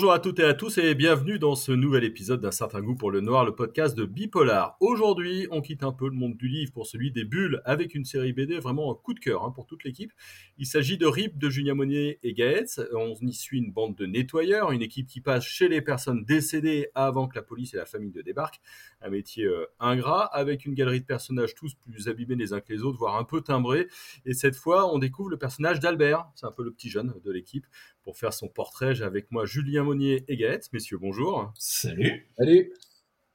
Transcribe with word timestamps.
Bonjour 0.00 0.14
à 0.14 0.18
toutes 0.18 0.38
et 0.38 0.44
à 0.44 0.54
tous 0.54 0.78
et 0.78 0.94
bienvenue 0.94 1.38
dans 1.38 1.54
ce 1.54 1.72
nouvel 1.72 2.04
épisode 2.04 2.40
d'un 2.40 2.50
certain 2.50 2.80
goût 2.80 2.94
pour 2.94 3.10
le 3.10 3.20
noir, 3.20 3.44
le 3.44 3.54
podcast 3.54 3.94
de 3.94 4.06
Bipolar. 4.06 4.78
Aujourd'hui, 4.80 5.46
on 5.50 5.60
quitte 5.60 5.82
un 5.82 5.92
peu 5.92 6.08
le 6.08 6.14
monde 6.14 6.38
du 6.38 6.48
livre 6.48 6.72
pour 6.72 6.86
celui 6.86 7.12
des 7.12 7.24
bulles 7.24 7.60
avec 7.66 7.94
une 7.94 8.06
série 8.06 8.32
BD 8.32 8.58
vraiment 8.60 8.90
un 8.90 8.94
coup 8.94 9.12
de 9.12 9.20
cœur 9.20 9.44
hein, 9.44 9.50
pour 9.50 9.66
toute 9.66 9.84
l'équipe. 9.84 10.10
Il 10.56 10.64
s'agit 10.64 10.96
de 10.96 11.04
RIP 11.04 11.36
de 11.36 11.50
Julien 11.50 11.74
Monnier 11.74 12.18
et 12.22 12.32
Gaëtz. 12.32 12.80
On 12.94 13.14
y 13.20 13.34
suit 13.34 13.58
une 13.58 13.72
bande 13.72 13.94
de 13.94 14.06
nettoyeurs, 14.06 14.72
une 14.72 14.80
équipe 14.80 15.06
qui 15.06 15.20
passe 15.20 15.44
chez 15.44 15.68
les 15.68 15.82
personnes 15.82 16.24
décédées 16.24 16.88
avant 16.94 17.28
que 17.28 17.36
la 17.36 17.42
police 17.42 17.74
et 17.74 17.76
la 17.76 17.84
famille 17.84 18.12
ne 18.16 18.22
débarquent. 18.22 18.62
Un 19.02 19.10
métier 19.10 19.44
euh, 19.44 19.66
ingrat 19.80 20.24
avec 20.24 20.64
une 20.64 20.72
galerie 20.72 21.02
de 21.02 21.06
personnages 21.06 21.54
tous 21.54 21.74
plus 21.74 22.08
abîmés 22.08 22.36
les 22.36 22.54
uns 22.54 22.60
que 22.60 22.72
les 22.72 22.84
autres, 22.84 22.96
voire 22.96 23.16
un 23.16 23.24
peu 23.24 23.42
timbrés. 23.42 23.86
Et 24.24 24.32
cette 24.32 24.56
fois, 24.56 24.90
on 24.94 24.98
découvre 24.98 25.28
le 25.28 25.36
personnage 25.36 25.78
d'Albert. 25.78 26.26
C'est 26.36 26.46
un 26.46 26.52
peu 26.52 26.64
le 26.64 26.70
petit 26.70 26.88
jeune 26.88 27.12
de 27.22 27.30
l'équipe. 27.30 27.66
Pour 28.02 28.16
faire 28.16 28.32
son 28.32 28.48
portrait, 28.48 28.94
j'ai 28.94 29.04
avec 29.04 29.30
moi 29.30 29.44
Julien 29.44 29.89
Monnier 29.90 30.24
et 30.28 30.36
Gaët. 30.36 30.72
Messieurs, 30.72 30.98
bonjour. 30.98 31.52
Salut. 31.58 32.30
Salut. 32.38 32.72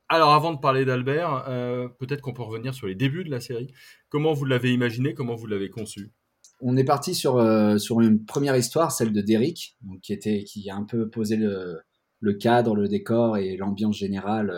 Alors, 0.07 0.33
avant 0.33 0.53
de 0.53 0.59
parler 0.59 0.85
d'Albert, 0.85 1.43
euh, 1.49 1.89
peut-être 1.89 2.21
qu'on 2.21 2.31
peut 2.31 2.43
revenir 2.43 2.73
sur 2.73 2.87
les 2.87 2.95
débuts 2.95 3.25
de 3.25 3.29
la 3.29 3.41
série. 3.41 3.73
Comment 4.07 4.31
vous 4.31 4.45
l'avez 4.45 4.71
imaginé 4.71 5.13
Comment 5.13 5.35
vous 5.35 5.47
l'avez 5.47 5.69
conçu? 5.69 6.13
On 6.61 6.77
est 6.77 6.85
parti 6.85 7.13
sur, 7.13 7.35
euh, 7.35 7.77
sur 7.77 7.99
une 7.99 8.23
première 8.23 8.55
histoire, 8.55 8.93
celle 8.93 9.11
de 9.11 9.19
Derrick, 9.19 9.75
donc 9.81 9.99
qui, 9.99 10.13
était, 10.13 10.45
qui 10.45 10.69
a 10.69 10.77
un 10.77 10.85
peu 10.85 11.09
posé 11.09 11.35
le, 11.35 11.81
le 12.21 12.33
cadre, 12.35 12.73
le 12.73 12.87
décor 12.87 13.35
et 13.35 13.57
l'ambiance 13.57 13.97
générale 13.97 14.53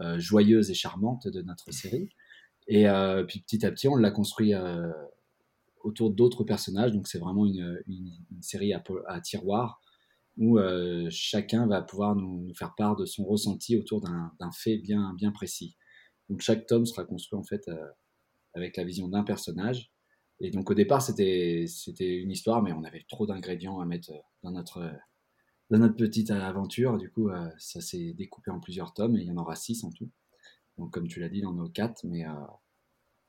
euh, 0.00 0.18
joyeuse 0.18 0.72
et 0.72 0.74
charmante 0.74 1.28
de 1.28 1.40
notre 1.42 1.72
série. 1.72 2.08
Et 2.66 2.86
puis 3.28 3.42
petit 3.42 3.64
à 3.64 3.70
petit, 3.70 3.86
on 3.86 3.94
l'a 3.94 4.10
construit 4.10 4.54
autour 5.84 6.10
d'autres 6.10 6.42
personnages. 6.42 6.90
Donc 6.90 7.06
c'est 7.06 7.18
vraiment 7.18 7.46
une, 7.46 7.78
série 8.40 8.72
à, 8.72 8.82
à 9.06 9.20
tiroir 9.20 9.80
où 10.38 10.58
euh, 10.58 11.08
chacun 11.10 11.66
va 11.66 11.82
pouvoir 11.82 12.16
nous, 12.16 12.52
faire 12.54 12.74
part 12.76 12.96
de 12.96 13.04
son 13.04 13.24
ressenti 13.24 13.76
autour 13.76 14.00
d'un 14.00 14.50
fait 14.52 14.78
bien, 14.78 15.14
bien 15.14 15.32
précis. 15.32 15.76
Donc 16.28 16.40
chaque 16.40 16.66
tome 16.66 16.86
sera 16.86 17.04
construit 17.04 17.38
en 17.38 17.42
fait 17.42 17.68
euh, 17.68 17.86
avec 18.54 18.76
la 18.76 18.84
vision 18.84 19.08
d'un 19.08 19.24
personnage. 19.24 19.92
Et 20.40 20.50
donc 20.50 20.70
au 20.70 20.74
départ 20.74 21.02
c'était 21.02 21.66
une 21.98 22.30
histoire, 22.30 22.62
mais 22.62 22.72
on 22.72 22.84
avait 22.84 23.04
trop 23.08 23.26
d'ingrédients 23.26 23.80
à 23.80 23.86
mettre 23.86 24.12
dans 24.42 24.50
notre 24.50 24.90
dans 25.70 25.78
notre 25.78 25.96
petite 25.96 26.30
aventure. 26.30 26.98
Du 26.98 27.10
coup, 27.10 27.30
euh, 27.30 27.48
ça 27.58 27.80
s'est 27.80 28.12
découpé 28.12 28.50
en 28.50 28.60
plusieurs 28.60 28.92
tomes 28.92 29.16
et 29.16 29.22
il 29.22 29.26
y 29.26 29.30
en 29.30 29.36
aura 29.36 29.56
six 29.56 29.84
en 29.84 29.90
tout. 29.90 30.10
Donc 30.78 30.92
comme 30.92 31.08
tu 31.08 31.20
l'as 31.20 31.28
dit, 31.28 31.38
il 31.38 31.46
en 31.46 31.58
a 31.64 31.68
quatre, 31.70 32.04
mais 32.04 32.24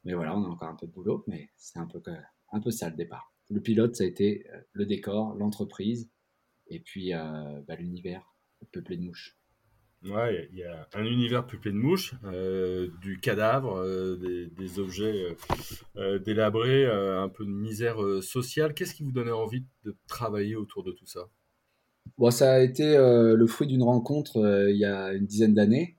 mais 0.04 0.14
voilà, 0.14 0.38
on 0.38 0.44
a 0.44 0.48
encore 0.48 0.70
un 0.70 0.76
peu 0.76 0.88
de 0.88 0.92
boulot, 0.92 1.24
mais 1.28 1.50
c'est 1.58 1.80
un 1.80 1.88
peu 1.88 2.02
un 2.52 2.60
peu 2.60 2.72
ça 2.72 2.90
le 2.90 2.96
départ. 2.96 3.34
Le 3.50 3.62
pilote, 3.62 3.96
ça 3.96 4.04
a 4.04 4.08
été 4.08 4.48
euh, 4.52 4.62
le 4.72 4.86
décor, 4.86 5.36
l'entreprise, 5.36 6.10
et 6.74 6.80
puis 6.80 7.14
euh, 7.14 7.62
bah, 7.68 7.76
l'univers 7.76 8.34
peuplé 8.72 8.98
de 8.98 9.04
mouches. 9.04 9.38
Ouais, 10.06 10.50
il 10.52 10.58
y 10.58 10.64
a 10.64 10.88
un 10.94 11.06
univers 11.06 11.48
peuplé 11.48 11.72
de 11.72 11.78
mouches, 11.78 12.14
euh, 12.26 12.90
du 13.02 13.20
cadavre, 13.22 13.82
des, 14.18 14.80
objets 14.80 15.36
délabrés, 16.26 16.86
un 16.86 17.30
peu 17.30 17.46
de 17.46 17.50
misère 17.50 17.98
sociale. 18.22 18.74
Qu'est-ce 18.74 18.96
qui 18.96 19.04
vous 19.04 19.14
donnait 19.14 19.32
envie 19.32 19.66
de 19.86 19.96
travailler 20.08 20.56
autour 20.56 20.84
de 20.84 20.92
tout 20.92 21.06
ça? 21.06 21.30
Bon, 22.18 22.32
Ça 22.32 22.54
a 22.54 22.60
été 22.60 22.98
le 22.98 23.48
fruit 23.48 23.68
d'une 23.68 23.84
rencontre 23.84 24.68
il 24.70 24.78
y 24.78 24.84
a 24.84 25.14
une 25.14 25.26
dizaine 25.26 25.54
d'années. 25.54 25.98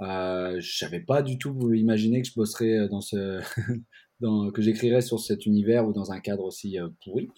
je 0.00 0.84
n'avais 0.84 1.00
pas 1.00 1.22
du 1.22 1.38
tout 1.38 1.72
imaginé 1.72 2.22
que 2.22 2.28
je 2.28 2.34
bosserais 2.34 2.88
dans 2.88 3.00
ce, 3.00 3.40
que 4.20 4.62
j'écrirais 4.62 5.02
sur 5.02 5.20
cet 5.20 5.46
univers 5.46 5.86
ou 5.86 5.92
dans 5.92 6.12
un 6.12 6.20
cadre 6.20 6.44
aussi 6.44 6.78
euh, 6.78 6.88
pourri. 7.04 7.28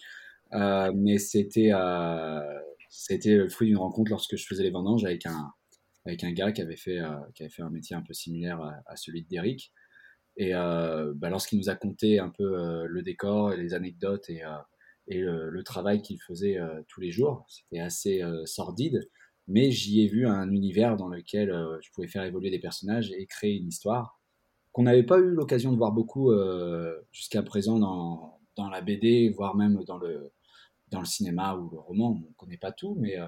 Euh, 0.53 0.91
mais 0.95 1.17
c'était 1.19 1.71
euh, 1.73 2.59
c'était 2.89 3.35
le 3.35 3.49
fruit 3.49 3.67
d'une 3.67 3.77
rencontre 3.77 4.09
lorsque 4.11 4.35
je 4.35 4.45
faisais 4.45 4.63
les 4.63 4.71
vendanges 4.71 5.05
avec 5.05 5.25
un 5.25 5.51
avec 6.05 6.23
un 6.23 6.31
gars 6.31 6.51
qui 6.51 6.61
avait 6.61 6.75
fait 6.77 6.99
qui 7.35 7.43
avait 7.43 7.51
fait 7.51 7.61
un 7.61 7.69
métier 7.69 7.95
un 7.95 8.01
peu 8.01 8.13
similaire 8.13 8.61
à, 8.87 8.95
celui 8.95 9.23
d'Eric. 9.23 9.73
Et 10.37 10.53
bah, 10.53 11.29
lorsqu'il 11.29 11.59
nous 11.59 11.69
a 11.69 11.75
conté 11.75 12.19
un 12.19 12.29
peu 12.29 12.85
le 12.87 13.01
décor 13.03 13.53
et 13.53 13.57
les 13.57 13.73
anecdotes 13.73 14.29
et, 14.29 14.41
et 15.07 15.19
le, 15.19 15.63
travail 15.63 16.01
qu'il 16.01 16.19
faisait 16.21 16.57
tous 16.87 17.01
les 17.01 17.11
jours, 17.11 17.45
c'était 17.49 17.81
assez 17.81 18.23
sordide, 18.45 19.07
mais 19.47 19.71
j'y 19.71 20.01
ai 20.01 20.07
vu 20.07 20.25
un 20.25 20.49
univers 20.49 20.95
dans 20.95 21.09
lequel 21.09 21.49
je 21.81 21.89
pouvais 21.91 22.07
faire 22.07 22.23
évoluer 22.23 22.49
des 22.49 22.59
personnages 22.59 23.11
et 23.11 23.27
créer 23.27 23.57
une 23.57 23.67
histoire 23.67 24.19
qu'on 24.71 24.83
n'avait 24.83 25.03
pas 25.03 25.17
eu 25.17 25.31
l'occasion 25.31 25.71
de 25.71 25.77
voir 25.77 25.91
beaucoup 25.91 26.31
euh, 26.31 26.99
jusqu'à 27.11 27.43
présent 27.43 27.79
dans, 27.79 28.39
dans, 28.55 28.69
la 28.69 28.81
BD, 28.81 29.29
voire 29.29 29.55
même 29.55 29.83
dans 29.85 29.97
le, 29.97 30.31
dans 30.91 30.99
le 30.99 31.05
cinéma 31.05 31.55
ou 31.55 31.69
le 31.69 31.79
roman. 31.79 32.11
On 32.11 32.29
ne 32.29 32.33
connaît 32.35 32.57
pas 32.57 32.71
tout, 32.71 32.95
mais 32.99 33.19
euh, 33.19 33.27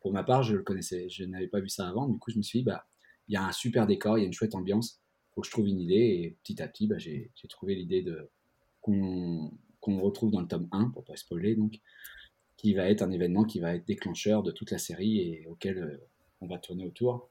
pour 0.00 0.12
ma 0.12 0.22
part, 0.22 0.42
je 0.42 0.54
le 0.56 0.62
connaissais. 0.62 1.08
Je 1.08 1.24
n'avais 1.24 1.48
pas 1.48 1.60
vu 1.60 1.68
ça 1.68 1.88
avant. 1.88 2.08
Du 2.08 2.18
coup, 2.18 2.30
je 2.30 2.38
me 2.38 2.42
suis 2.42 2.60
dit, 2.60 2.64
bah, 2.64 2.86
il 3.28 3.34
y 3.34 3.36
a 3.36 3.44
un 3.44 3.52
super 3.52 3.86
décor, 3.86 4.18
il 4.18 4.22
y 4.22 4.24
a 4.24 4.26
une 4.26 4.32
chouette 4.32 4.54
ambiance. 4.54 5.00
Il 5.00 5.34
faut 5.34 5.40
que 5.42 5.46
je 5.46 5.52
trouve 5.52 5.68
une 5.68 5.80
idée. 5.80 5.94
Et 5.94 6.36
petit 6.42 6.62
à 6.62 6.68
petit, 6.68 6.86
bah, 6.86 6.98
j'ai 6.98 7.30
trouvé 7.48 7.74
l'idée 7.74 8.04
qu'on 8.80 9.50
retrouve 10.00 10.30
dans 10.30 10.40
le 10.40 10.48
tome 10.48 10.68
1, 10.72 10.90
pour 10.90 11.04
pas 11.04 11.16
spoiler, 11.16 11.54
donc, 11.54 11.80
qui 12.56 12.74
va 12.74 12.88
être 12.90 13.02
un 13.02 13.10
événement 13.10 13.44
qui 13.44 13.60
va 13.60 13.74
être 13.74 13.86
déclencheur 13.86 14.42
de 14.42 14.50
toute 14.50 14.70
la 14.70 14.78
série 14.78 15.18
et 15.20 15.46
auquel 15.46 15.78
euh, 15.78 15.96
on 16.40 16.46
va 16.46 16.58
tourner 16.58 16.84
autour. 16.84 17.30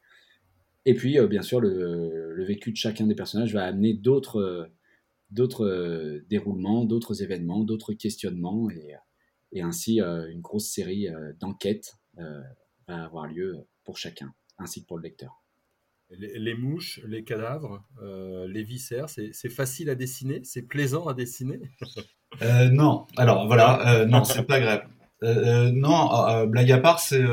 Et 0.85 0.93
puis, 0.95 1.19
euh, 1.19 1.27
bien 1.27 1.41
sûr, 1.41 1.59
le, 1.59 2.43
vécu 2.45 2.71
de 2.71 2.77
chacun 2.77 3.05
des 3.05 3.15
personnages 3.15 3.53
va 3.53 3.65
amener 3.65 3.93
d'autres 3.93 4.71
déroulements, 5.31 6.85
d'autres 6.85 7.21
événements, 7.21 7.63
d'autres 7.63 7.93
questionnements, 7.93 8.71
et, 8.71 8.95
et 9.51 9.61
ainsi 9.61 9.99
une 9.99 10.41
grosse 10.41 10.69
série 10.69 11.07
d'enquêtes 11.39 11.95
va 12.87 13.03
avoir 13.03 13.27
lieu 13.27 13.55
pour 13.83 13.97
chacun, 13.97 14.33
ainsi 14.57 14.81
que 14.81 14.87
pour 14.87 14.97
le 14.97 15.03
lecteur. 15.03 15.43
Les, 16.11 16.55
mouches, 16.55 16.99
les 17.05 17.23
cadavres, 17.23 17.83
les 18.01 18.63
viscères, 18.63 19.09
c'est 19.09 19.49
facile 19.49 19.89
à 19.89 19.95
dessiner, 19.95 20.41
c'est 20.43 20.63
plaisant 20.63 21.07
à 21.07 21.13
dessiner? 21.13 21.59
non, 22.71 23.05
alors 23.17 23.47
voilà, 23.47 24.05
non, 24.05 24.23
c'est 24.23 24.43
pas 24.43 24.59
grave. 24.59 24.83
Euh, 25.21 25.67
euh, 25.67 25.71
non, 25.71 26.13
euh, 26.29 26.45
blague 26.45 26.71
à 26.71 26.77
part, 26.77 26.99
c'est 26.99 27.23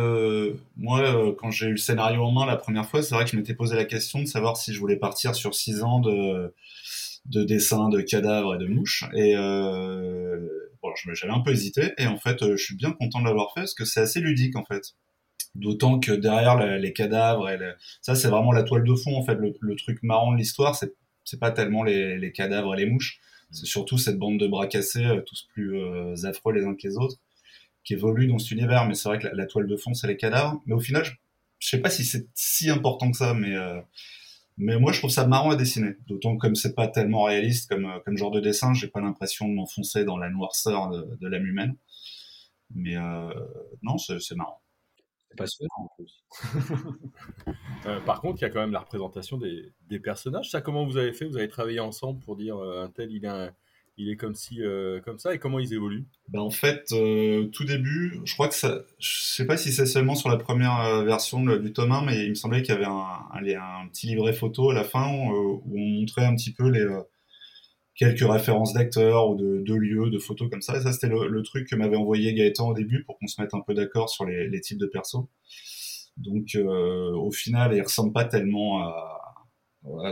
moi 0.76 1.34
quand 1.38 1.50
j'ai 1.50 1.66
eu 1.66 1.72
le 1.72 1.76
scénario 1.76 2.22
en 2.22 2.32
main 2.32 2.46
la 2.46 2.56
première 2.56 2.86
fois, 2.86 3.02
c'est 3.02 3.14
vrai 3.14 3.24
que 3.24 3.30
je 3.30 3.36
m'étais 3.36 3.54
posé 3.54 3.76
la 3.76 3.84
question 3.84 4.20
de 4.20 4.26
savoir 4.26 4.56
si 4.56 4.74
je 4.74 4.80
voulais 4.80 4.96
partir 4.96 5.34
sur 5.34 5.54
six 5.54 5.82
ans 5.82 6.00
de 6.00 6.52
de 7.26 7.42
dessins 7.42 7.88
de 7.88 8.00
cadavres 8.00 8.54
et 8.54 8.58
de 8.58 8.66
mouches. 8.66 9.04
Et 9.14 9.34
j'avais 11.14 11.32
un 11.32 11.40
peu 11.40 11.52
hésité, 11.52 11.92
et 11.98 12.06
en 12.06 12.18
fait, 12.18 12.38
je 12.40 12.56
suis 12.56 12.76
bien 12.76 12.92
content 12.92 13.20
de 13.20 13.24
l'avoir 13.24 13.52
fait 13.54 13.60
parce 13.60 13.74
que 13.74 13.84
c'est 13.84 14.00
assez 14.00 14.20
ludique 14.20 14.56
en 14.56 14.64
fait. 14.64 14.94
D'autant 15.54 15.98
que 16.00 16.12
derrière 16.12 16.56
les 16.78 16.92
cadavres, 16.92 17.48
et 17.48 17.58
ça 18.02 18.14
c'est 18.14 18.28
vraiment 18.28 18.52
la 18.52 18.62
toile 18.62 18.84
de 18.84 18.94
fond 18.94 19.16
en 19.16 19.24
fait. 19.24 19.34
Le, 19.34 19.76
truc 19.76 20.02
marrant 20.02 20.32
de 20.32 20.38
l'histoire, 20.38 20.74
c'est 20.74 20.94
c'est 21.24 21.40
pas 21.40 21.50
tellement 21.50 21.82
les, 21.82 22.18
les, 22.18 22.30
cadavres 22.30 22.74
et 22.74 22.76
les 22.76 22.86
mouches, 22.86 23.18
c'est 23.50 23.66
surtout 23.66 23.98
cette 23.98 24.16
bande 24.16 24.38
de 24.38 24.46
bras 24.46 24.68
cassés, 24.68 25.04
tous 25.26 25.48
plus 25.52 26.24
affreux 26.24 26.52
les 26.52 26.64
uns 26.64 26.74
que 26.74 26.86
les 26.86 26.96
autres 26.96 27.18
qui 27.86 27.94
évolue 27.94 28.26
dans 28.26 28.38
cet 28.38 28.50
univers, 28.50 28.84
mais 28.84 28.94
c'est 28.94 29.08
vrai 29.08 29.18
que 29.18 29.28
la, 29.28 29.46
toile 29.46 29.68
de 29.68 29.76
fond, 29.76 29.94
c'est 29.94 30.08
les 30.08 30.16
cadavres. 30.16 30.60
Mais 30.66 30.74
au 30.74 30.80
final, 30.80 31.04
je, 31.04 31.12
je 31.60 31.68
sais 31.68 31.80
pas 31.80 31.88
si 31.88 32.04
c'est 32.04 32.26
si 32.34 32.68
important 32.68 33.10
que 33.12 33.16
ça, 33.16 33.32
mais, 33.32 33.54
euh, 33.54 33.80
mais 34.58 34.78
moi, 34.78 34.92
je 34.92 34.98
trouve 34.98 35.10
ça 35.10 35.26
marrant 35.26 35.50
à 35.50 35.56
dessiner. 35.56 35.96
D'autant 36.06 36.36
comme 36.36 36.54
c'est 36.54 36.74
pas 36.74 36.88
tellement 36.88 37.24
réaliste 37.24 37.68
comme, 37.68 37.84
euh, 37.84 37.98
comme 38.04 38.16
genre 38.16 38.30
de 38.30 38.40
dessin, 38.40 38.72
j'ai 38.74 38.88
pas 38.88 39.00
l'impression 39.00 39.48
de 39.48 39.54
m'enfoncer 39.54 40.04
dans 40.04 40.16
la 40.16 40.30
noirceur 40.30 40.88
de, 40.90 41.16
de 41.20 41.28
l'âme 41.28 41.46
humaine. 41.46 41.76
Mais 42.74 42.96
euh, 42.96 43.32
non, 43.82 43.98
c'est 43.98 44.34
marrant. 44.34 44.62
C'est 45.28 45.36
passionnant 45.36 45.68
en 45.76 45.88
plus. 45.96 46.24
par 48.06 48.20
contre, 48.20 48.40
il 48.40 48.42
y 48.42 48.44
a 48.46 48.50
quand 48.50 48.60
même 48.60 48.72
la 48.72 48.80
représentation 48.80 49.36
des, 49.36 49.72
des, 49.88 50.00
personnages. 50.00 50.50
Ça, 50.50 50.60
comment 50.60 50.84
vous 50.84 50.96
avez 50.96 51.12
fait? 51.12 51.26
Vous 51.26 51.36
avez 51.36 51.48
travaillé 51.48 51.80
ensemble 51.80 52.20
pour 52.20 52.36
dire 52.36 52.56
un 52.56 52.88
tel, 52.88 53.12
il 53.12 53.26
a 53.26 53.46
un 53.46 53.50
il 53.98 54.10
est 54.10 54.16
comme 54.16 54.34
si, 54.34 54.62
euh, 54.62 55.00
comme 55.00 55.18
ça, 55.18 55.34
et 55.34 55.38
comment 55.38 55.58
ils 55.58 55.72
évoluent? 55.72 56.04
Ben 56.28 56.40
En 56.40 56.50
fait, 56.50 56.92
euh, 56.92 57.46
tout 57.46 57.64
début, 57.64 58.20
je 58.24 58.34
crois 58.34 58.48
que 58.48 58.54
ça, 58.54 58.82
je 58.98 59.22
sais 59.22 59.46
pas 59.46 59.56
si 59.56 59.72
c'est 59.72 59.86
seulement 59.86 60.14
sur 60.14 60.28
la 60.28 60.36
première 60.36 60.78
euh, 60.80 61.04
version 61.04 61.42
du 61.42 61.72
tome 61.72 61.92
1, 61.92 62.04
mais 62.04 62.24
il 62.24 62.30
me 62.30 62.34
semblait 62.34 62.62
qu'il 62.62 62.74
y 62.74 62.76
avait 62.76 62.86
un, 62.86 63.18
un, 63.32 63.88
petit 63.88 64.08
livret 64.08 64.34
photo 64.34 64.70
à 64.70 64.74
la 64.74 64.84
fin 64.84 65.10
où, 65.10 65.62
on 65.72 65.78
montrait 66.00 66.26
un 66.26 66.34
petit 66.34 66.52
peu 66.52 66.68
les 66.68 66.86
quelques 67.94 68.30
références 68.30 68.74
d'acteurs 68.74 69.30
ou 69.30 69.36
de, 69.36 69.74
lieux, 69.74 70.10
de 70.10 70.18
photos 70.18 70.50
comme 70.50 70.60
ça. 70.60 70.76
Et 70.76 70.82
ça, 70.82 70.92
c'était 70.92 71.08
le, 71.08 71.42
truc 71.42 71.66
que 71.66 71.74
m'avait 71.74 71.96
envoyé 71.96 72.34
Gaëtan 72.34 72.68
au 72.68 72.74
début 72.74 73.02
pour 73.04 73.18
qu'on 73.18 73.26
se 73.26 73.40
mette 73.40 73.54
un 73.54 73.60
peu 73.60 73.72
d'accord 73.72 74.10
sur 74.10 74.26
les, 74.26 74.48
les, 74.48 74.60
types 74.60 74.78
de 74.78 74.86
persos. 74.86 75.24
Donc, 76.18 76.56
au 76.56 77.30
final, 77.30 77.74
ils 77.74 77.82
ressemblent 77.82 78.12
pas 78.12 78.24
tellement 78.24 78.82
à 78.82 79.15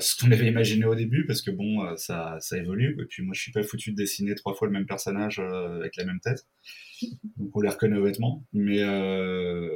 ce 0.01 0.17
qu'on 0.17 0.31
avait 0.31 0.47
imaginé 0.47 0.85
au 0.85 0.95
début, 0.95 1.27
parce 1.27 1.43
que 1.43 1.51
bon, 1.51 1.85
euh, 1.85 1.97
ça, 1.97 2.37
ça 2.41 2.57
évolue. 2.59 2.97
Et 3.01 3.05
puis 3.07 3.23
moi, 3.23 3.35
je 3.35 3.41
suis 3.41 3.53
pas 3.53 3.63
foutu 3.63 3.91
de 3.91 3.97
dessiner 3.97 4.35
trois 4.35 4.55
fois 4.55 4.69
le 4.69 4.73
même 4.73 4.87
personnage 4.87 5.41
euh, 5.41 5.79
avec 5.79 5.97
la 5.97 6.05
même 6.05 6.21
tête. 6.21 6.47
Donc 7.37 7.55
on 7.57 7.61
les 7.61 7.69
reconnaît 7.69 7.97
honnêtement. 7.97 8.45
Mais 8.53 8.83
euh, 8.83 9.69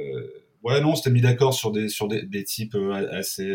ouais, 0.63 0.79
non, 0.81 0.91
on 0.91 0.95
s'était 0.95 1.11
mis 1.11 1.21
d'accord 1.21 1.53
sur 1.53 1.71
des 1.71 1.89
sur 1.89 2.07
des, 2.07 2.23
des 2.23 2.43
types 2.43 2.75
assez 3.11 3.53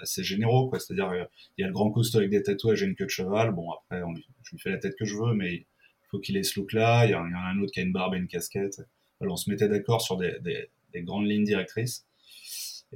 assez 0.00 0.22
généraux, 0.22 0.68
quoi. 0.68 0.78
C'est-à-dire, 0.78 1.10
il 1.58 1.62
y 1.62 1.64
a 1.64 1.66
le 1.66 1.72
grand 1.72 1.90
costaud 1.90 2.18
avec 2.18 2.30
des 2.30 2.42
tatouages 2.42 2.82
et 2.82 2.86
une 2.86 2.94
queue 2.94 3.06
de 3.06 3.10
cheval. 3.10 3.52
Bon, 3.52 3.70
après, 3.72 4.02
je 4.42 4.50
lui 4.52 4.60
fais 4.60 4.70
la 4.70 4.78
tête 4.78 4.94
que 4.96 5.04
je 5.04 5.16
veux, 5.16 5.34
mais 5.34 5.54
il 5.54 5.66
faut 6.10 6.20
qu'il 6.20 6.36
ait 6.36 6.42
ce 6.42 6.60
look-là. 6.60 7.06
Il 7.06 7.10
y, 7.10 7.14
en 7.14 7.24
a 7.24 7.50
un 7.50 7.58
autre 7.60 7.72
qui 7.72 7.80
a 7.80 7.82
une 7.82 7.92
barbe 7.92 8.14
et 8.14 8.18
une 8.18 8.28
casquette. 8.28 8.80
Alors 9.20 9.34
on 9.34 9.36
se 9.36 9.50
mettait 9.50 9.68
d'accord 9.68 10.02
sur 10.02 10.16
des, 10.16 10.70
grandes 10.96 11.26
lignes 11.26 11.44
directrices. 11.44 12.06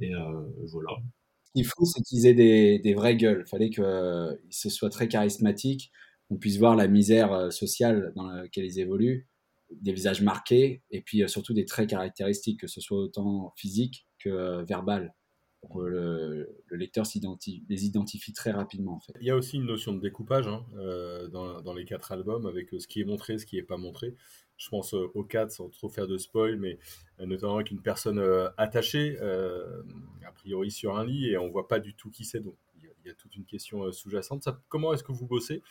Et 0.01 0.13
voilà. 0.71 0.97
Qu'il 1.55 1.65
faut, 1.65 1.85
c'est 1.85 2.01
qu'ils 2.03 2.25
aient 2.25 2.33
des, 2.33 2.93
vraies 2.93 3.15
gueules. 3.17 3.43
Il 3.45 3.49
fallait 3.49 3.69
qu'ils 3.69 4.37
se 4.51 4.69
soient 4.69 4.89
très 4.89 5.07
charismatiques, 5.07 5.91
qu'on 6.27 6.37
puisse 6.37 6.57
voir 6.57 6.75
la 6.75 6.87
misère 6.87 7.51
sociale 7.51 8.13
dans 8.15 8.27
laquelle 8.27 8.65
ils 8.65 8.79
évoluent, 8.79 9.27
des 9.71 9.93
visages 9.93 10.21
marqués, 10.21 10.83
et 10.91 11.01
puis 11.01 11.27
surtout 11.27 11.53
des 11.53 11.65
traits 11.65 11.89
caractéristiques, 11.89 12.59
que 12.59 12.67
ce 12.67 12.81
soit 12.81 12.99
autant 12.99 13.53
physique 13.55 14.07
que 14.19 14.63
verbal 14.65 15.13
le, 15.77 16.49
lecteur 16.71 17.05
les 17.69 17.85
identifie 17.85 18.33
très 18.33 18.51
rapidement. 18.51 19.01
Il 19.19 19.27
y 19.27 19.31
a 19.31 19.35
aussi 19.35 19.57
une 19.57 19.65
notion 19.65 19.93
de 19.93 19.99
découpage 19.99 20.47
hein, 20.47 20.65
euh, 20.77 21.27
dans, 21.27 21.73
les 21.73 21.85
quatre 21.85 22.11
albums 22.11 22.45
avec 22.45 22.73
euh, 22.73 22.79
ce 22.79 22.87
qui 22.87 23.01
est 23.01 23.05
montré, 23.05 23.37
ce 23.37 23.45
qui 23.45 23.57
n'est 23.57 23.63
pas 23.63 23.77
montré. 23.77 24.15
Je 24.57 24.69
pense 24.69 24.93
euh, 24.93 25.09
aux 25.13 25.23
quatre 25.23 25.51
sans 25.51 25.69
trop 25.69 25.89
faire 25.89 26.07
de 26.07 26.17
spoil, 26.17 26.57
mais 26.57 26.79
notamment 27.19 27.55
avec 27.55 27.71
une 27.71 27.81
personne 27.81 28.19
attachée, 28.57 29.17
a 29.19 30.31
priori 30.33 30.71
sur 30.71 30.97
un 30.97 31.05
lit, 31.05 31.29
et 31.29 31.37
on 31.37 31.49
voit 31.49 31.67
pas 31.67 31.79
du 31.79 31.93
tout 31.93 32.09
qui 32.09 32.23
c'est. 32.23 32.39
Donc 32.39 32.55
il 32.77 33.07
y, 33.07 33.09
a 33.09 33.13
toute 33.13 33.35
une 33.35 33.45
question 33.45 33.91
sous-jacente. 33.91 34.47
Comment 34.69 34.93
est-ce 34.93 35.03
que 35.03 35.11
vous 35.11 35.25
bossez? 35.25 35.61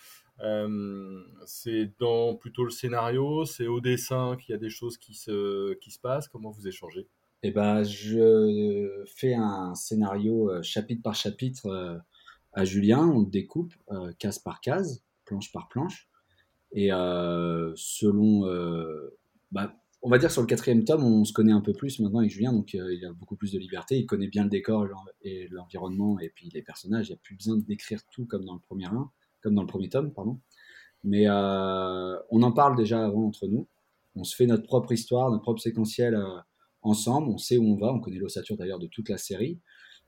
C'est 1.47 1.91
dans 1.99 2.35
plutôt 2.35 2.65
le 2.65 2.71
scénario, 2.71 3.47
c'est 3.47 3.67
au 3.67 3.81
dessin 3.81 4.37
qu'il 4.37 4.53
y 4.53 4.55
a 4.55 4.59
des 4.59 4.71
choses 4.71 4.99
qui 4.99 5.15
se, 5.15 5.73
qui 5.75 5.91
se 5.91 5.99
passent? 5.99 6.29
Comment 6.29 6.51
vous 6.51 6.69
échangez? 6.69 7.07
Eh 7.43 7.51
ben, 7.51 7.83
je 7.85 9.05
fais 9.17 9.35
un 9.35 9.75
scénario 9.75 10.51
euh, 10.51 10.63
chapitre 10.63 11.03
par 11.03 11.15
chapitre 11.15 11.67
euh, 11.67 11.97
à 12.53 12.65
Julien, 12.65 13.07
on 13.07 13.21
le 13.21 13.31
découpe 13.31 13.73
euh, 13.93 14.13
case 14.19 14.39
par 14.39 14.61
case, 14.61 15.05
planche 15.25 15.53
par 15.53 15.69
planche, 15.69 16.09
et 16.73 16.89
selon, 16.89 18.43
bah, 19.53 19.75
on 20.03 20.11
va 20.11 20.19
dire 20.19 20.31
sur 20.31 20.43
le 20.43 20.47
quatrième 20.47 20.85
tome, 20.85 21.03
on 21.03 21.25
se 21.25 21.33
connaît 21.33 21.53
un 21.53 21.63
peu 21.63 21.73
plus 21.73 21.99
maintenant 22.01 22.19
avec 22.19 22.31
Julien, 22.31 22.53
donc 22.53 22.75
il 22.75 23.05
a 23.07 23.13
beaucoup 23.13 23.37
plus 23.37 23.53
de 23.53 23.59
liberté, 23.59 23.97
il 23.99 24.05
connaît 24.05 24.29
bien 24.29 24.45
le 24.45 24.51
décor 24.51 24.87
et 25.23 25.49
l'environnement 25.49 26.19
et 26.19 26.29
puis 26.29 26.51
les 26.53 26.61
personnages, 26.61 27.09
il 27.09 27.13
n'y 27.13 27.17
a 27.17 27.21
plus 27.23 27.37
besoin 27.37 27.57
d'écrire 27.57 28.01
tout 28.11 28.27
comme 28.27 28.45
dans 28.45 28.53
le 28.53 28.61
premier 28.61 28.85
un, 28.87 29.11
comme 29.41 29.55
dans 29.55 29.63
le 29.63 29.67
premier 29.67 29.89
tome, 29.89 30.13
pardon. 30.13 30.41
Mais 31.05 31.27
on 31.31 32.43
en 32.43 32.53
parle 32.53 32.77
déjà 32.77 33.03
avant 33.03 33.27
entre 33.27 33.47
nous, 33.47 33.67
on 34.15 34.25
se 34.25 34.37
fait 34.37 34.47
notre 34.47 34.65
propre 34.65 34.93
histoire, 34.93 35.31
notre 35.31 35.43
propre 35.43 35.63
séquentiel 35.63 36.19
ensemble, 36.83 37.29
on 37.29 37.39
sait 37.39 37.59
où 37.59 37.65
on 37.65 37.77
va, 37.77 37.93
on 37.93 38.01
connaît 38.01 38.19
l'ossature 38.19 38.57
d'ailleurs 38.57 38.79
de 38.79 38.87
toute 38.87 39.09
la 39.09 39.19
série. 39.19 39.61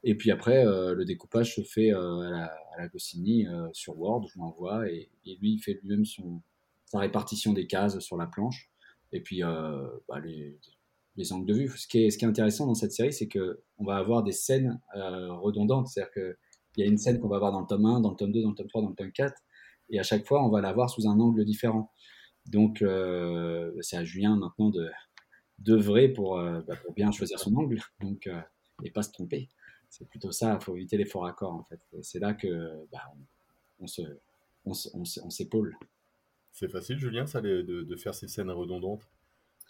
Et 0.02 0.14
puis 0.14 0.30
après, 0.30 0.66
euh, 0.66 0.94
le 0.94 1.04
découpage 1.04 1.54
se 1.54 1.62
fait 1.62 1.92
euh, 1.92 2.20
à, 2.20 2.30
la, 2.30 2.52
à 2.78 2.88
Goscinny 2.88 3.46
euh, 3.46 3.68
sur 3.72 3.98
Word, 3.98 4.26
je 4.32 4.38
l'envoie, 4.38 4.88
et, 4.88 5.10
lui, 5.24 5.54
il 5.54 5.58
fait 5.58 5.78
lui-même 5.82 6.04
son, 6.04 6.42
sa 6.86 7.00
répartition 7.00 7.52
des 7.52 7.66
cases 7.66 7.98
sur 7.98 8.16
la 8.16 8.26
planche. 8.26 8.70
Et 9.12 9.20
puis, 9.20 9.40
bah, 9.42 10.20
les, 10.24 10.56
les, 11.16 11.32
angles 11.32 11.46
de 11.46 11.54
vue. 11.54 11.68
Ce 11.76 11.88
qui 11.88 12.04
est, 12.04 12.10
ce 12.10 12.16
qui 12.16 12.24
est 12.24 12.28
intéressant 12.28 12.66
dans 12.66 12.74
cette 12.74 12.92
série, 12.92 13.12
c'est 13.12 13.28
qu'on 13.28 13.84
va 13.84 13.96
avoir 13.96 14.22
des 14.22 14.30
scènes 14.30 14.80
redondantes. 14.94 15.88
C'est-à-dire 15.88 16.12
qu'il 16.12 16.84
y 16.84 16.86
a 16.86 16.86
une 16.86 16.96
scène 16.96 17.18
qu'on 17.18 17.26
va 17.26 17.40
voir 17.40 17.50
dans 17.50 17.60
le 17.60 17.66
tome 17.66 17.86
1, 17.86 18.00
dans 18.02 18.10
le 18.10 18.16
tome 18.16 18.30
2, 18.30 18.40
dans 18.42 18.50
le 18.50 18.54
tome 18.54 18.68
3, 18.68 18.82
dans 18.82 18.90
le 18.90 18.94
tome 18.94 19.10
4, 19.10 19.34
et 19.88 19.98
à 19.98 20.04
chaque 20.04 20.24
fois, 20.24 20.44
on 20.44 20.48
va 20.48 20.60
la 20.60 20.72
voir 20.72 20.88
sous 20.90 21.08
un 21.08 21.18
angle 21.18 21.44
différent. 21.44 21.90
Donc, 22.46 22.84
c'est 23.80 23.96
à 23.96 24.04
Julien 24.04 24.36
maintenant 24.36 24.70
de, 24.70 24.88
d'œuvrer 25.60 26.08
pour, 26.08 26.38
euh, 26.38 26.60
bah, 26.66 26.74
pour 26.76 26.94
bien 26.94 27.12
choisir 27.12 27.38
son 27.38 27.54
angle 27.54 27.80
donc, 28.00 28.26
euh, 28.26 28.40
et 28.82 28.90
pas 28.90 29.02
se 29.02 29.12
tromper. 29.12 29.48
C'est 29.88 30.08
plutôt 30.08 30.32
ça, 30.32 30.56
il 30.60 30.64
faut 30.64 30.76
éviter 30.76 30.96
les 30.96 31.04
faux 31.04 31.20
raccords 31.20 31.54
en 31.54 31.64
fait. 31.64 31.80
C'est 32.02 32.20
là 32.20 32.32
que 32.32 32.86
bah, 32.92 33.02
on, 33.80 33.86
se, 33.86 34.02
on, 34.64 34.72
on, 34.94 35.30
s'épaule. 35.30 35.76
C'est 36.52 36.70
facile, 36.70 36.98
Julien, 36.98 37.26
ça, 37.26 37.40
de, 37.40 37.62
de, 37.62 37.96
faire 37.96 38.14
ces 38.14 38.28
scènes 38.28 38.50
redondantes 38.50 39.08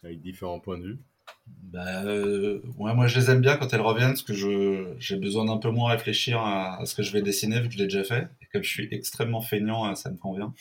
avec 0.02 0.20
différents 0.20 0.60
points 0.60 0.78
de 0.78 0.84
vue? 0.84 0.98
Bah, 1.46 2.04
euh, 2.04 2.60
moi 2.75 3.06
je 3.06 3.19
les 3.19 3.31
aime 3.31 3.40
bien 3.40 3.56
quand 3.56 3.72
elles 3.72 3.81
reviennent 3.81 4.10
parce 4.10 4.22
que 4.22 4.34
je, 4.34 4.94
j'ai 4.98 5.16
besoin 5.16 5.44
d'un 5.46 5.58
peu 5.58 5.70
moins 5.70 5.90
réfléchir 5.90 6.40
à, 6.40 6.84
ce 6.84 6.94
que 6.94 7.02
je 7.02 7.12
vais 7.12 7.22
dessiner 7.22 7.60
vu 7.60 7.69
que 7.69 7.75
je 7.75 7.78
l'ai 7.78 7.84
déjà 7.84 8.04
fait. 8.04 8.28
Et 8.42 8.46
comme 8.52 8.62
je 8.62 8.69
suis 8.69 8.88
extrêmement 8.90 9.40
feignant, 9.40 9.94
ça 9.94 10.10
me 10.10 10.19
convient. 10.19 10.52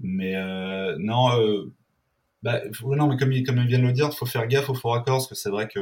Mais 0.00 0.34
non, 0.98 1.30
bah, 2.42 2.60
non, 2.82 3.08
mais 3.08 3.16
comme, 3.16 3.32
comme 3.44 3.58
il 3.58 3.66
vient 3.66 3.78
de 3.78 3.86
le 3.86 3.92
dire, 3.92 4.10
il 4.12 4.16
faut 4.16 4.26
faire 4.26 4.46
gaffe 4.46 4.70
au 4.70 4.74
faux 4.74 4.90
raccord, 4.90 5.16
parce 5.16 5.28
que 5.28 5.34
c'est 5.34 5.50
vrai 5.50 5.68
que 5.68 5.80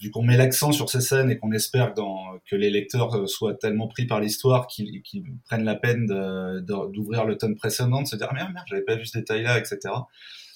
vu 0.00 0.10
qu'on 0.12 0.22
met 0.22 0.36
l'accent 0.36 0.70
sur 0.70 0.88
ces 0.88 1.00
scènes 1.00 1.30
et 1.30 1.38
qu'on 1.38 1.50
espère 1.52 1.92
que 1.94 2.54
les 2.54 2.70
lecteurs 2.70 3.28
soient 3.28 3.54
tellement 3.54 3.88
pris 3.88 4.06
par 4.06 4.20
l'histoire 4.20 4.66
qu'ils 4.68 5.02
prennent 5.44 5.64
la 5.64 5.74
peine 5.74 6.06
d'ouvrir 6.92 7.24
le 7.24 7.36
tome 7.36 7.56
précédent, 7.56 8.02
de 8.02 8.06
se 8.06 8.16
dire 8.16 8.28
ah, 8.30 8.34
merde, 8.34 8.52
merde 8.54 8.66
j'avais 8.68 8.84
pas 8.84 8.96
vu 8.96 9.04
ce 9.04 9.18
détail-là, 9.18 9.58
etc. 9.58 9.78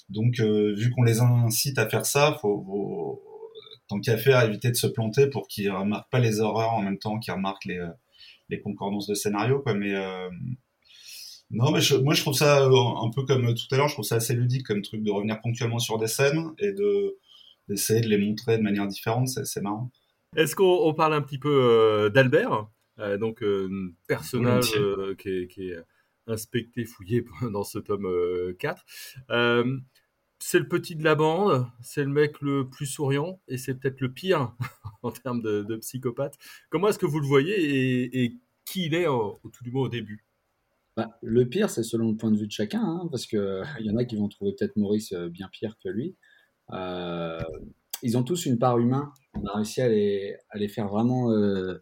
Donc, 0.09 0.41
euh, 0.41 0.75
vu 0.77 0.91
qu'on 0.91 1.03
les 1.03 1.21
incite 1.21 1.79
à 1.79 1.89
faire 1.89 2.07
ça, 2.07 2.37
faut, 2.41 2.63
faut 2.65 3.23
tant 3.89 4.01
qu'à 4.01 4.17
faire, 4.17 4.43
éviter 4.43 4.71
de 4.71 4.77
se 4.77 4.87
planter 4.87 5.29
pour 5.29 5.49
qu'ils 5.49 5.71
remarquent 5.71 6.11
pas 6.11 6.19
les 6.19 6.41
horreurs 6.41 6.73
en 6.73 6.83
même 6.83 6.99
temps 6.99 7.19
qu'ils 7.19 7.35
remarquent 7.35 7.65
les, 7.65 7.79
euh, 7.79 7.91
les 8.49 8.61
concordances 8.61 9.07
de 9.07 9.15
scénario. 9.15 9.61
Quoi. 9.61 9.75
Mais 9.75 9.95
euh, 9.95 10.29
non, 11.51 11.71
mais 11.71 11.81
moi 12.03 12.15
je 12.15 12.21
trouve 12.23 12.35
ça 12.35 12.65
euh, 12.65 13.05
un 13.05 13.11
peu 13.11 13.25
comme 13.25 13.55
tout 13.55 13.67
à 13.71 13.77
l'heure, 13.77 13.89
je 13.89 13.95
trouve 13.95 14.05
ça 14.05 14.17
assez 14.17 14.35
ludique 14.35 14.67
comme 14.67 14.83
truc 14.83 15.03
de 15.03 15.11
revenir 15.11 15.41
ponctuellement 15.41 15.79
sur 15.79 15.99
des 15.99 16.09
scènes 16.09 16.53
et 16.59 16.73
de 16.73 17.17
d'essayer 17.69 18.01
de 18.01 18.09
les 18.09 18.19
montrer 18.19 18.59
de 18.59 18.63
manière 18.63 18.87
différente, 18.87 19.29
c'est 19.29 19.61
marrant. 19.61 19.91
Est-ce 20.37 20.55
qu'on 20.55 20.95
parle 20.95 21.15
un 21.15 21.23
petit 21.23 21.39
peu 21.39 21.51
euh, 21.51 22.11
d'Albert 22.11 22.69
euh, 23.01 23.19
Donc, 23.19 23.45
personnage 24.07 24.71
qui 25.19 25.29
est, 25.29 25.49
qui, 25.49 25.71
est, 25.71 25.79
inspecté, 26.29 26.85
fouillé 26.85 27.25
dans 27.53 27.65
ce 27.65 27.79
tome 27.79 28.09
4. 28.59 28.85
c'est 30.39 30.59
le 30.59 30.69
petit 30.69 30.95
de 30.95 31.03
la 31.03 31.17
bande, 31.17 31.67
c'est 31.81 32.05
le 32.05 32.11
mec 32.11 32.41
le 32.41 32.69
plus 32.69 32.87
souriant 32.87 33.41
et 33.49 33.59
c'est 33.59 33.75
peut-être 33.75 34.01
le 34.01 34.13
pire 34.13 34.53
en 35.03 35.11
termes 35.11 35.43
de, 35.43 35.77
psychopathe. 35.77 36.37
Comment 36.71 36.89
est-ce 36.89 36.99
que 36.99 37.07
vous 37.07 37.21
le 37.21 37.27
voyez 37.27 37.55
et, 37.55 38.25
et 38.25 38.37
qui 38.65 38.87
il 38.87 38.95
est 38.95 39.07
au 39.09 39.41
tout 39.53 39.65
du 39.65 39.71
moins 39.73 39.83
au 39.83 39.89
début? 39.89 40.25
Bah, 40.97 41.19
le 41.21 41.47
pire, 41.47 41.69
c'est 41.69 41.83
selon 41.83 42.11
le 42.11 42.17
point 42.17 42.31
de 42.31 42.39
vue 42.39 42.47
de 42.47 42.53
chacun, 42.53 42.83
hein, 42.83 43.09
parce 43.11 43.27
qu'il 43.27 43.67
y 43.81 43.91
en 43.91 43.97
a 43.97 44.05
qui 44.07 44.17
vont 44.17 44.29
trouver 44.29 44.53
peut-être 44.59 44.77
Maurice 44.77 45.13
euh, 45.13 45.29
bien 45.29 45.49
pire 45.49 45.77
que 45.85 45.91
lui. 45.91 46.17
Euh, 46.73 47.39
ils 48.03 48.17
ont 48.17 48.23
tous 48.23 48.47
une 48.47 48.59
part 48.59 48.79
humaine. 48.79 49.05
On 49.35 49.45
a 49.45 49.57
réussi 49.57 49.83
à 49.83 49.89
les, 49.89 50.69
faire 50.69 50.89
vraiment 50.89 51.31
euh, 51.33 51.79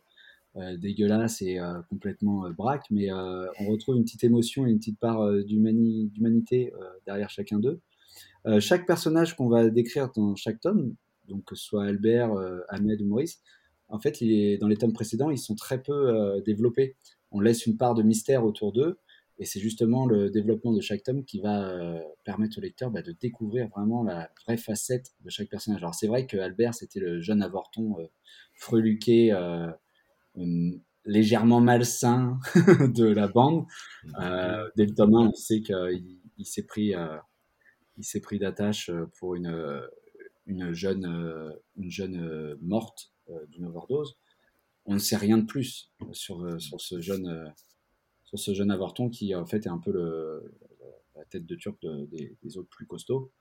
dégueulasses 0.79 1.43
et 1.43 1.59
complètement 1.91 2.49
braques, 2.51 2.87
mais 2.91 3.13
on 3.13 3.67
retrouve 3.67 3.97
une 3.97 4.05
petite 4.05 4.23
émotion 4.23 4.67
et 4.67 4.71
une 4.71 4.79
petite 4.79 5.01
part 5.01 5.29
d'humanité 5.45 6.73
derrière 7.07 7.31
chacun 7.31 7.59
d'eux. 7.59 7.81
chaque 8.61 8.87
personnage 8.87 9.35
qu'on 9.35 9.49
va 9.49 9.69
décrire 9.69 10.13
dans 10.15 10.37
chaque 10.37 10.61
tome, 10.61 10.95
donc 11.27 11.45
que 11.45 11.57
ce 11.57 11.65
soit 11.65 11.85
Albert, 11.87 12.33
Ahmed 12.69 13.03
ou 13.03 13.07
Maurice, 13.07 13.43
en 13.89 13.99
fait, 13.99 14.13
dans 14.61 14.69
les 14.69 14.77
tomes 14.77 14.93
précédents, 14.93 15.31
ils 15.31 15.39
sont 15.39 15.57
très 15.57 15.83
peu 15.83 16.41
développés. 16.47 16.95
On 17.33 17.41
laisse 17.41 17.67
une 17.67 17.77
part 17.77 17.97
de 17.97 18.05
mystère 18.05 18.45
autour 18.45 18.73
d'eux 18.73 19.01
et 19.39 19.47
c'est 19.47 19.61
justement 19.61 20.07
le 20.07 20.31
développement 20.31 20.73
de 20.73 20.81
chaque 20.81 21.03
tome 21.03 21.25
qui 21.25 21.41
va 21.41 21.69
euh, 21.69 22.01
permettre 22.25 22.59
au 22.59 22.61
lecteur 22.61 22.91
bah, 22.91 23.03
de 23.03 23.13
découvrir 23.13 23.69
vraiment 23.69 24.05
la 24.05 24.31
vraie 24.45 24.57
facette 24.57 25.13
de 25.25 25.31
chaque 25.31 25.49
personnage. 25.49 25.83
Alors 25.83 25.95
c'est 25.95 26.07
vrai 26.07 26.27
que 26.27 26.37
Albert, 26.37 26.75
c'était 26.75 27.01
le 27.01 27.21
jeune 27.21 27.43
avorton 27.43 27.99
euh, 27.99 28.07
freluqué, 28.55 29.33
euh, 29.33 29.71
hum, 30.37 30.81
légèrement 31.05 31.61
malsain 31.61 32.39
de 32.95 33.07
la 33.07 33.29
bande. 33.29 33.67
dès 34.77 34.87
le 34.87 34.95
tome 34.95 35.15
1, 35.15 35.19
on 35.29 35.33
sait 35.35 35.61
qu'il 35.61 36.19
il, 36.39 36.47
s'est 36.47 36.65
pris, 36.65 36.95
il 37.99 38.05
s'est 38.05 38.21
pris 38.21 38.39
d'attache 38.39 38.91
pour 39.19 39.35
une, 39.35 39.83
une 40.47 40.73
jeune, 40.73 41.05
une 41.77 41.91
jeune 41.91 42.57
morte 42.63 43.13
d'une 43.49 43.67
overdose. 43.67 44.17
On 44.87 44.95
ne 44.95 44.99
sait 44.99 45.19
rien 45.19 45.37
de 45.37 45.45
plus 45.45 45.93
sur, 46.13 46.59
sur 46.59 46.81
ce 46.81 47.03
jeune 47.03 47.53
ce 48.37 48.55
jeune 48.55 48.71
avorton 48.71 49.09
qui 49.11 49.35
en 49.35 49.47
fait 49.47 49.67
est 49.67 49.71
un 49.71 49.79
peu 49.79 49.93
la 51.15 51.25
tête 51.25 51.47
de 51.47 51.55
turc 51.55 51.79
des, 51.83 52.59
autres 52.59 52.69
plus 52.69 52.87
costauds. 52.87 53.33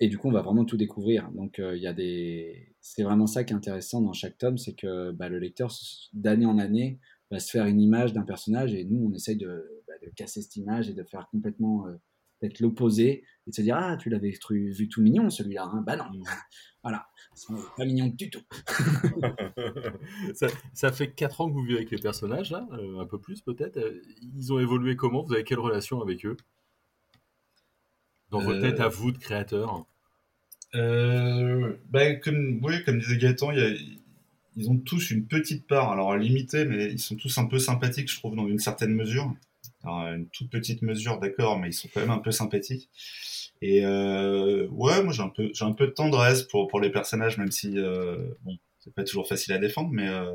Et 0.00 0.08
du 0.08 0.18
coup, 0.18 0.28
on 0.28 0.32
va 0.32 0.42
vraiment 0.42 0.64
tout 0.64 0.76
découvrir. 0.76 1.30
Donc, 1.30 1.58
euh, 1.58 1.76
il 1.76 1.82
y 1.82 1.86
a 1.86 1.92
des. 1.92 2.74
C'est 2.80 3.04
vraiment 3.04 3.28
ça 3.28 3.44
qui 3.44 3.52
est 3.52 3.56
intéressant 3.56 4.00
dans 4.00 4.12
chaque 4.12 4.36
tome, 4.36 4.58
c'est 4.58 4.74
que 4.74 5.12
bah, 5.12 5.28
le 5.28 5.38
lecteur, 5.38 5.72
d'année 6.12 6.46
en 6.46 6.58
année, 6.58 6.98
va 7.30 7.38
se 7.38 7.50
faire 7.50 7.66
une 7.66 7.80
image 7.80 8.12
d'un 8.12 8.22
personnage, 8.22 8.74
et 8.74 8.84
nous, 8.84 9.06
on 9.06 9.14
essaye 9.14 9.36
de, 9.36 9.82
bah, 9.86 9.94
casser 10.16 10.42
cette 10.42 10.56
image 10.56 10.90
et 10.90 10.92
de 10.92 11.04
faire 11.04 11.28
complètement 11.30 11.86
euh, 11.86 11.94
d'être 12.42 12.60
l'opposé 12.60 13.24
et 13.46 13.50
de 13.50 13.54
se 13.54 13.62
dire 13.62 13.76
ah 13.76 13.96
tu 13.96 14.10
l'avais 14.10 14.34
vu 14.50 14.88
tout 14.88 15.00
mignon 15.00 15.30
celui-là 15.30 15.64
hein. 15.64 15.82
Bah 15.86 15.96
non. 15.96 16.04
Mmh. 16.12 16.24
voilà. 16.82 17.06
C'est 17.34 17.54
pas 17.76 17.84
mignon 17.86 18.08
du 18.08 18.28
tout. 18.28 18.42
Ça, 20.34 20.48
ça, 20.74 20.92
fait 20.92 21.12
4 21.12 21.40
ans 21.40 21.48
que 21.48 21.54
vous 21.54 21.62
vivez 21.62 21.78
avec 21.78 21.90
les 21.90 21.98
personnages 21.98 22.50
là 22.50 22.66
euh, 22.72 23.00
un 23.00 23.06
peu 23.06 23.18
plus 23.18 23.40
peut-être. 23.40 23.78
Euh, 23.78 24.02
ils 24.36 24.52
ont 24.52 24.58
évolué 24.58 24.96
comment? 24.96 25.22
Vous 25.22 25.32
avez 25.32 25.44
quelle 25.44 25.58
relation 25.58 26.02
avec 26.02 26.26
eux? 26.26 26.36
Dans 28.30 28.40
votre 28.40 28.60
tête 28.60 28.80
à 28.80 28.88
vous 28.88 29.12
de 29.12 29.18
créateur 29.18 29.86
euh, 30.74 31.76
bah, 31.90 32.14
comme 32.14 32.60
oui 32.62 32.82
comme 32.84 32.98
disait 32.98 33.18
Gaëtan 33.18 33.52
ils 34.54 34.70
ont 34.70 34.78
tous 34.78 35.10
une 35.10 35.26
petite 35.26 35.66
part. 35.66 35.90
Alors 35.92 36.16
limitée 36.16 36.64
mais 36.64 36.90
ils 36.90 36.98
sont 36.98 37.16
tous 37.16 37.36
un 37.38 37.46
peu 37.46 37.58
sympathiques 37.58 38.10
je 38.10 38.18
trouve 38.18 38.36
dans 38.36 38.48
une 38.48 38.58
certaine 38.58 38.94
mesure 38.94 39.34
une 39.84 40.28
toute 40.28 40.50
petite 40.50 40.82
mesure, 40.82 41.18
d'accord, 41.18 41.58
mais 41.58 41.68
ils 41.68 41.72
sont 41.72 41.88
quand 41.92 42.00
même 42.00 42.10
un 42.10 42.18
peu 42.18 42.30
sympathiques. 42.30 42.88
Et 43.60 43.84
euh, 43.84 44.66
ouais, 44.70 45.02
moi 45.02 45.12
j'ai 45.12 45.22
un 45.22 45.28
peu, 45.28 45.50
j'ai 45.54 45.64
un 45.64 45.72
peu 45.72 45.86
de 45.86 45.92
tendresse 45.92 46.42
pour 46.42 46.68
pour 46.68 46.80
les 46.80 46.90
personnages, 46.90 47.38
même 47.38 47.52
si 47.52 47.78
euh, 47.78 48.16
bon, 48.42 48.58
c'est 48.80 48.94
pas 48.94 49.04
toujours 49.04 49.28
facile 49.28 49.52
à 49.52 49.58
défendre, 49.58 49.90
mais 49.92 50.08
euh, 50.08 50.32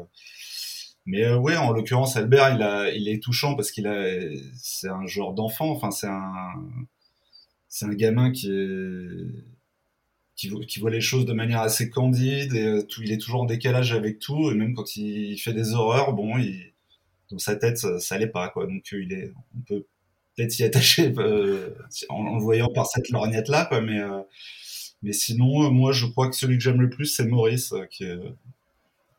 mais 1.06 1.34
ouais, 1.34 1.58
en 1.58 1.72
l'occurrence 1.72 2.18
Albert, 2.18 2.56
il 2.56 2.62
a, 2.62 2.92
il 2.92 3.10
est 3.10 3.22
touchant 3.22 3.56
parce 3.56 3.72
qu'il 3.72 3.88
a, 3.88 4.20
c'est 4.56 4.90
un 4.90 5.06
genre 5.08 5.34
d'enfant, 5.34 5.70
enfin 5.72 5.92
c'est 5.92 6.08
un, 6.08 6.54
c'est 7.68 7.86
un 7.86 7.94
gamin 7.94 8.32
qui 8.32 8.52
est 8.52 9.44
qui, 10.36 10.52
qui, 10.68 10.80
voit 10.80 10.92
les 10.92 11.02
choses 11.02 11.26
de 11.26 11.34
manière 11.34 11.62
assez 11.62 11.90
candide 11.90 12.54
et 12.54 12.86
tout, 12.88 13.02
il 13.02 13.12
est 13.12 13.18
toujours 13.18 13.42
en 13.42 13.46
décalage 13.46 13.94
avec 13.94 14.20
tout 14.20 14.52
et 14.52 14.54
même 14.56 14.76
quand 14.76 14.96
il 14.96 15.38
fait 15.40 15.54
des 15.54 15.74
horreurs, 15.74 16.14
bon, 16.14 16.38
il, 16.38 16.74
dans 17.32 17.38
sa 17.38 17.56
tête 17.56 17.78
ça, 17.78 18.00
ça 18.00 18.16
allait 18.16 18.28
pas 18.28 18.50
quoi. 18.50 18.66
Donc 18.68 18.84
il 18.92 19.14
est, 19.14 19.32
on 19.56 19.62
peut 19.62 19.86
peut-être 20.38 20.52
s'y 20.52 20.64
attacher 20.64 21.14
euh, 21.18 21.74
en, 22.10 22.36
le 22.36 22.42
voyant 22.42 22.72
par 22.72 22.86
cette 22.86 23.10
lorgnette 23.10 23.50
là 23.50 23.68
euh, 23.74 24.24
mais 25.02 25.14
sinon 25.14 25.66
euh, 25.66 25.70
moi 25.70 25.92
je 25.92 26.06
crois 26.06 26.30
que 26.30 26.36
celui 26.36 26.58
que 26.58 26.64
j'aime 26.64 26.82
le 26.82 26.90
plus 26.90 27.08
c'est 27.08 27.26
Maurice 27.26 27.74
que 28.00 28.34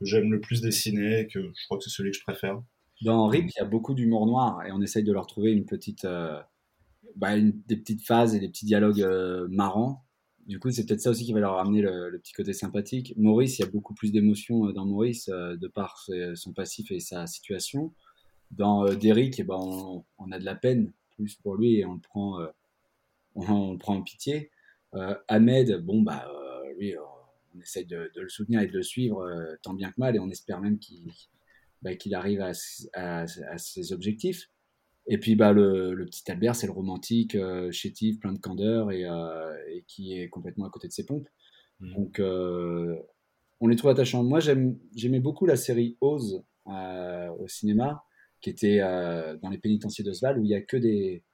j'aime 0.00 0.31
le 0.31 0.41
plus 0.41 0.61
dessiner 0.61 1.27
que 1.27 1.41
je 1.41 1.65
crois 1.67 1.79
que 1.79 1.85
c'est 1.85 1.91
celui 1.91 2.12
que 2.12 2.17
je 2.17 2.23
préfère. 2.23 2.62
Dans 3.03 3.27
Rip 3.27 3.45
il 3.45 3.59
y 3.59 3.61
a 3.61 3.65
beaucoup 3.65 3.95
d'humour 3.95 4.27
noir 4.27 4.65
et 4.65 4.73
on 4.73 4.81
essaye 4.81 5.05
de 5.05 5.12
leur 5.12 5.27
trouver 5.27 5.53
une 5.53 5.67
petite 5.67 6.07
bah, 7.17 7.38
des 7.38 7.77
petites 7.77 8.05
phases 8.05 8.35
et 8.35 8.41
des 8.41 8.49
petits 8.49 8.67
dialogues 8.67 9.05
marrants 9.50 10.05
du 10.49 10.59
coup, 10.59 10.71
c'est 10.71 10.87
peut-être 10.87 11.00
ça 11.00 11.11
aussi 11.11 11.25
qui 11.25 11.33
va 11.33 11.40
leur 11.40 11.55
ramener 11.55 11.83
le, 11.83 12.19
petit 12.19 12.33
côté 12.33 12.52
sympathique. 12.52 13.14
Maurice, 13.17 13.59
il 13.59 13.62
y 13.62 13.64
a 13.64 13.71
beaucoup 13.71 13.95
plus 13.95 14.11
d'émotions 14.11 14.73
dans 14.73 14.87
Maurice, 14.87 15.28
de 15.28 15.69
par 15.69 16.05
son 16.35 16.52
passif 16.52 16.90
et 16.90 17.00
sa 17.00 17.26
situation. 17.26 17.93
Dans 18.50 18.87
Derrick, 18.95 19.38
eh 19.38 19.45
ben, 19.45 19.59
on, 20.19 20.33
a 20.33 20.38
de 20.38 20.45
la 20.45 20.55
peine 20.55 20.93
plus 21.19 21.35
pour 21.35 21.57
lui 21.57 21.76
et 21.76 21.85
on 21.85 21.95
le 21.95 22.00
prend, 22.00 22.40
euh, 22.40 22.47
en 23.35 24.02
pitié. 24.02 24.50
Euh, 24.95 25.14
Ahmed, 25.26 25.85
bon, 25.85 26.02
bah, 26.02 26.26
euh, 26.28 26.73
lui, 26.78 26.95
on 27.55 27.61
essaye 27.61 27.85
de, 27.85 28.11
le 28.14 28.28
soutenir 28.28 28.61
et 28.61 28.67
de 28.67 28.73
le 28.73 28.83
suivre 28.83 29.28
tant 29.62 29.75
bien 29.75 29.90
que 29.90 29.99
mal 30.00 30.17
et 30.17 30.19
on 30.19 30.31
espère 30.31 30.61
même 30.61 30.78
qu'il 30.78 31.12
bah, 31.83 31.90
arrive 32.12 32.40
à, 32.40 33.26
ses 33.59 33.93
objectifs. 33.93 34.49
Et 35.09 35.19
puis 35.19 35.37
bah, 35.37 35.53
le, 35.53 36.05
petit 36.05 36.31
Albert, 36.31 36.55
c'est 36.55 36.67
le 36.67 36.73
romantique, 36.73 37.37
chétif, 37.71 38.21
plein 38.21 38.33
de 38.33 38.38
candeur 38.38 38.93
et, 38.93 39.03
et, 39.03 39.85
qui 39.87 40.19
est 40.19 40.29
complètement 40.29 40.67
à 40.67 40.71
côté 40.71 40.87
de 40.87 40.93
ses 40.93 41.07
pompes. 41.07 41.29
Mmh. 41.81 41.95
Donc 41.95 42.21
on 43.61 43.67
les 43.69 43.77
trouve 43.77 43.91
attachants. 43.91 44.23
Moi 44.23 44.41
j'aimais 44.41 45.21
beaucoup 45.21 45.47
la 45.47 45.57
série 45.57 45.97
Oz 46.00 46.45
au 46.67 47.49
cinéma 47.49 48.05
qui 48.41 48.50
était 48.50 48.81
euh, 48.81 49.37
dans 49.38 49.50
les 49.50 49.59
pénitenciers 49.59 50.05
d'Oswald 50.05 50.38
où 50.38 50.45
il 50.45 50.50
y 50.50 50.55
a 50.55 50.62
que 50.62 50.77
des 50.77 51.25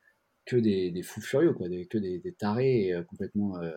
que 0.46 0.56
des, 0.56 0.90
des 0.90 1.02
fous 1.02 1.22
furieux 1.22 1.54
quoi, 1.54 1.68
des, 1.68 1.86
que 1.86 1.96
des, 1.96 2.18
des 2.18 2.32
tarés 2.34 2.92
euh, 2.92 3.02
complètement 3.02 3.56
euh, 3.58 3.72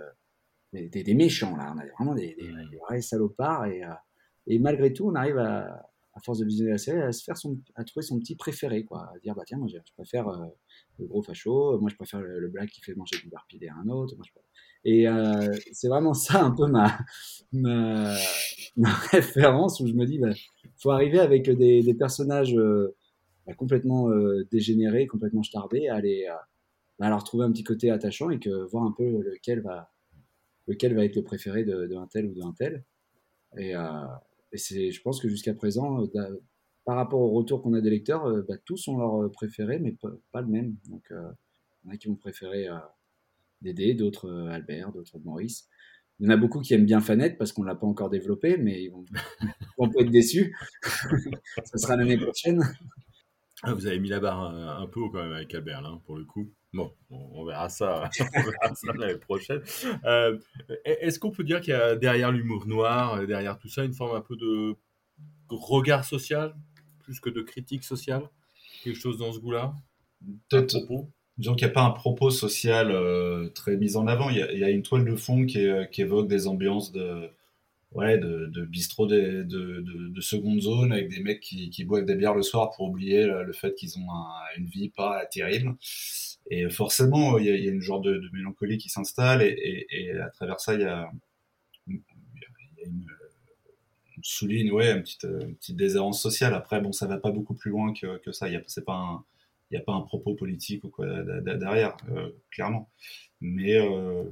des, 0.74 0.90
des, 0.90 1.14
méchants 1.14 1.56
là. 1.56 1.74
On 1.74 1.80
a 1.80 1.86
vraiment 1.98 2.14
des, 2.14 2.36
des, 2.36 2.78
vrais 2.78 3.02
salopards 3.02 3.66
et, 3.66 3.84
et 4.48 4.60
malgré 4.60 4.92
tout 4.92 5.08
on 5.08 5.16
arrive 5.16 5.38
à, 5.38 5.90
à 6.18 6.20
force 6.20 6.40
de 6.40 6.46
visionner 6.46 6.72
la 6.72 6.78
série, 6.78 7.02
à 7.02 7.12
se 7.12 7.24
faire 7.24 7.38
son, 7.38 7.60
à 7.76 7.84
trouver 7.84 8.06
son 8.06 8.20
petit 8.20 8.36
préféré, 8.36 8.84
quoi. 8.84 9.12
À 9.16 9.20
dire, 9.20 9.36
bah 9.36 9.44
tiens, 9.46 9.58
moi 9.58 9.68
je 9.68 9.78
préfère 9.94 10.28
le 11.00 11.06
gros 11.06 11.22
facho, 11.22 11.80
moi 11.80 11.90
je 11.90 11.96
préfère 11.96 12.22
le, 12.22 12.48
black 12.50 12.70
qui 12.70 12.82
fait 12.82 12.96
manger 12.96 13.18
du 13.22 13.30
barpidé 13.30 13.68
à 13.68 13.76
un 13.76 13.88
autre. 13.90 14.16
Et 14.84 15.08
euh, 15.08 15.54
c'est 15.72 15.88
vraiment 15.88 16.14
ça 16.14 16.44
un 16.44 16.52
peu 16.52 16.68
ma, 16.68 16.98
ma, 17.54 18.16
référence 19.12 19.80
où 19.80 19.88
je 19.88 19.94
me 19.94 20.06
dis, 20.06 20.18
bah, 20.18 20.34
faut 20.78 20.92
arriver 20.92 21.20
avec 21.20 21.50
des, 21.50 21.94
personnages 21.94 22.56
bah, 23.48 23.54
complètement 23.54 24.10
euh, 24.10 24.46
dégénéré, 24.52 25.08
complètement 25.08 25.42
starbé, 25.42 25.88
aller 25.88 26.28
euh, 26.30 26.36
bah, 27.00 27.10
leur 27.10 27.24
trouver 27.24 27.46
un 27.46 27.52
petit 27.52 27.64
côté 27.64 27.90
attachant 27.90 28.30
et 28.30 28.40
que 28.40 28.50
voir 28.70 28.84
un 28.84 28.92
peu 28.92 29.22
lequel 29.22 29.62
va, 29.62 29.90
lequel 30.68 30.94
va 30.94 31.06
être 31.06 31.16
le 31.16 31.24
préféré 31.24 31.64
d'un 31.64 31.88
de, 31.88 32.08
tel 32.12 32.26
ou 32.28 32.34
d'un 32.34 32.54
tel. 32.54 32.84
Et, 33.58 33.74
euh, 33.76 34.06
et 34.52 34.92
je 34.92 35.02
pense 35.02 35.22
que 35.22 35.30
jusqu'à 35.30 35.54
présent, 35.54 36.08
par 36.86 36.96
rapport 36.96 37.20
au 37.20 37.32
retour 37.32 37.62
qu'on 37.62 37.74
a 37.74 37.82
des 37.82 37.90
lecteurs, 37.90 38.44
bah, 38.48 38.56
tous 38.66 38.88
ont 38.88 38.98
leur 38.98 39.32
préféré, 39.32 39.80
mais 39.80 39.96
pas, 40.32 40.42
le 40.42 40.48
même. 40.48 40.76
Donc, 40.90 41.06
il 41.12 41.88
y 41.88 41.90
en 41.90 41.94
a 41.94 41.98
qui 41.98 42.08
vont 42.08 42.16
préférer 42.16 42.68
Dédé, 43.62 43.94
d'autres 43.94 44.48
Albert, 44.52 44.92
d'autres 44.92 45.20
Maurice. 45.20 45.68
Il 46.20 46.26
y 46.26 46.30
en 46.30 46.34
a 46.34 46.38
beaucoup 46.38 46.62
qui 46.62 46.74
aiment 46.74 46.86
bien 46.86 47.00
Fanette 47.00 47.38
parce 47.38 47.52
qu'on 47.52 47.62
ne 47.62 47.68
l'a 47.68 47.76
pas 47.76 47.86
encore 47.86 48.10
développé, 48.10 48.58
mais 48.58 48.84
ils 48.84 48.90
vont, 48.90 49.06
vont 49.78 49.90
pas 49.90 50.02
être 50.02 50.10
déçus. 50.10 50.56
Ça 51.64 51.78
sera 51.78 51.96
l'année 51.96 52.18
prochaine. 52.18 52.62
Ah, 53.64 53.74
vous 53.74 53.88
avez 53.88 54.00
mis 54.00 54.10
la 54.10 54.20
barre 54.20 54.42
un, 54.42 54.88
peu 54.88 55.02
quand 55.12 55.24
même 55.24 55.34
avec 55.34 55.54
Albert, 55.54 55.82
là, 55.82 56.00
pour 56.06 56.18
le 56.18 56.26
coup. 56.26 56.52
Bon, 56.74 56.92
on 57.10 57.46
verra 57.46 57.70
ça, 57.70 58.10
l'année 58.96 59.18
prochaine. 59.18 59.62
Euh, 60.06 60.38
est-ce 60.86 61.20
qu'on 61.20 61.32
peut 61.32 61.44
dire 61.44 61.62
qu'il 61.62 61.74
y 61.74 61.78
a 61.78 61.96
derrière 61.96 62.32
l'humour 62.32 62.68
noir, 62.68 63.26
derrière 63.26 63.58
tout 63.58 63.70
ça, 63.70 63.84
une 63.84 63.94
forme 63.94 64.16
un 64.16 64.22
peu 64.22 64.36
de 64.36 64.76
regard 65.50 66.06
social, 66.06 66.56
plus 67.00 67.20
que 67.20 67.30
de 67.30 67.42
critique 67.42 67.84
sociale? 67.84 68.24
Quelque 68.84 69.00
chose 69.00 69.18
dans 69.18 69.32
ce 69.32 69.40
goût-là 69.40 69.74
Peut-être. 70.50 70.78
Disons 71.38 71.54
qu'il 71.54 71.68
n'y 71.68 71.72
a 71.72 71.74
pas 71.74 71.84
un 71.84 71.92
propos 71.92 72.32
social 72.32 72.90
euh, 72.92 73.50
très 73.50 73.78
mis 73.78 73.96
en 73.96 74.08
avant. 74.08 74.30
Il 74.30 74.38
y, 74.38 74.64
a, 74.64 74.70
une 74.72 74.82
toile 74.82 75.06
de 75.06 75.16
fond 75.16 75.46
qui, 75.46 75.68
qui 75.92 76.02
évoque 76.02 76.28
des 76.28 76.48
ambiances 76.48 76.92
de, 76.92 77.30
ouais, 77.94 78.18
de, 78.18 78.48
de 78.48 78.66
bistrot 78.66 79.06
de, 79.06 79.44
de, 79.44 79.84
de, 80.10 80.22
seconde 80.22 80.62
zone 80.62 80.92
avec 80.92 81.10
des 81.10 81.22
mecs 81.22 81.40
qui, 81.40 81.70
qui 81.70 81.86
boivent 81.86 82.06
des 82.06 82.16
bières 82.16 82.34
le 82.34 82.42
soir 82.42 82.72
pour 82.72 82.88
oublier 82.88 83.26
le, 83.26 83.54
fait 83.54 83.76
qu'ils 83.76 83.98
ont 84.00 84.08
une 84.58 84.66
vie 84.66 84.90
pas 84.90 85.26
terrible. 85.28 85.76
Et 86.50 86.70
forcément, 86.70 87.38
il 87.38 87.46
y 87.46 87.50
a, 87.50 87.72
une 87.72 87.82
genre 87.82 88.02
de, 88.02 88.22
mélancolie 88.34 88.78
qui 88.78 88.90
s'installe 88.90 89.42
et, 89.42 90.12
à 90.22 90.30
travers 90.30 90.60
ça, 90.60 90.76
il 90.76 90.82
y 90.82 90.86
a, 90.86 91.10
une, 91.88 92.02
on 94.18 94.24
souligne 94.24 94.72
ouais, 94.72 94.92
une 94.92 95.04
petite, 95.04 95.28
petite 95.60 95.76
déshérence 95.76 96.22
sociale. 96.22 96.54
Après, 96.54 96.82
bon, 96.82 96.92
ça 96.92 97.06
va 97.08 97.18
pas 97.18 97.32
beaucoup 97.32 97.54
plus 97.54 97.72
loin 97.72 97.94
que, 97.94 98.18
que 98.18 98.32
ça. 98.32 98.48
Il 98.48 98.54
y 98.54 98.56
a, 98.56 98.62
pas 98.86 98.94
un, 98.94 99.24
n'y 99.72 99.78
a 99.78 99.82
pas 99.82 99.94
un 99.94 100.02
propos 100.02 100.34
politique 100.36 100.84
ou 100.84 100.90
quoi 100.90 101.08
derrière, 101.42 101.96
euh, 102.10 102.32
clairement. 102.52 102.90
Mais, 103.42 103.76
euh, 103.76 104.24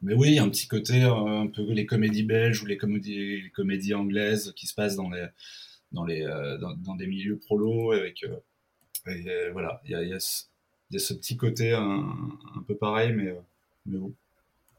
mais 0.00 0.14
oui, 0.14 0.38
un 0.38 0.48
petit 0.48 0.66
côté 0.66 1.02
euh, 1.02 1.12
un 1.12 1.46
peu 1.48 1.70
les 1.72 1.86
comédies 1.86 2.24
belges 2.24 2.62
ou 2.62 2.66
les 2.66 2.76
comédies, 2.76 3.50
comédies 3.54 3.94
anglaises 3.94 4.52
qui 4.56 4.66
se 4.66 4.74
passent 4.74 4.96
dans 4.96 5.10
les 5.10 5.26
dans 5.92 6.04
les 6.04 6.22
euh, 6.22 6.58
dans, 6.58 6.96
des 6.96 7.06
milieux 7.06 7.38
prolo 7.38 7.92
avec 7.92 8.24
et, 9.06 9.50
voilà, 9.52 9.80
il 9.84 9.90
y 9.90 9.94
a, 9.94 10.18
y 10.92 10.96
a, 10.96 10.98
ce 10.98 11.14
petit 11.14 11.36
côté 11.36 11.72
un, 11.72 12.06
un 12.56 12.62
peu 12.66 12.76
pareil, 12.76 13.12
mais 13.12 13.34
mais 13.86 13.98
bon. 13.98 14.12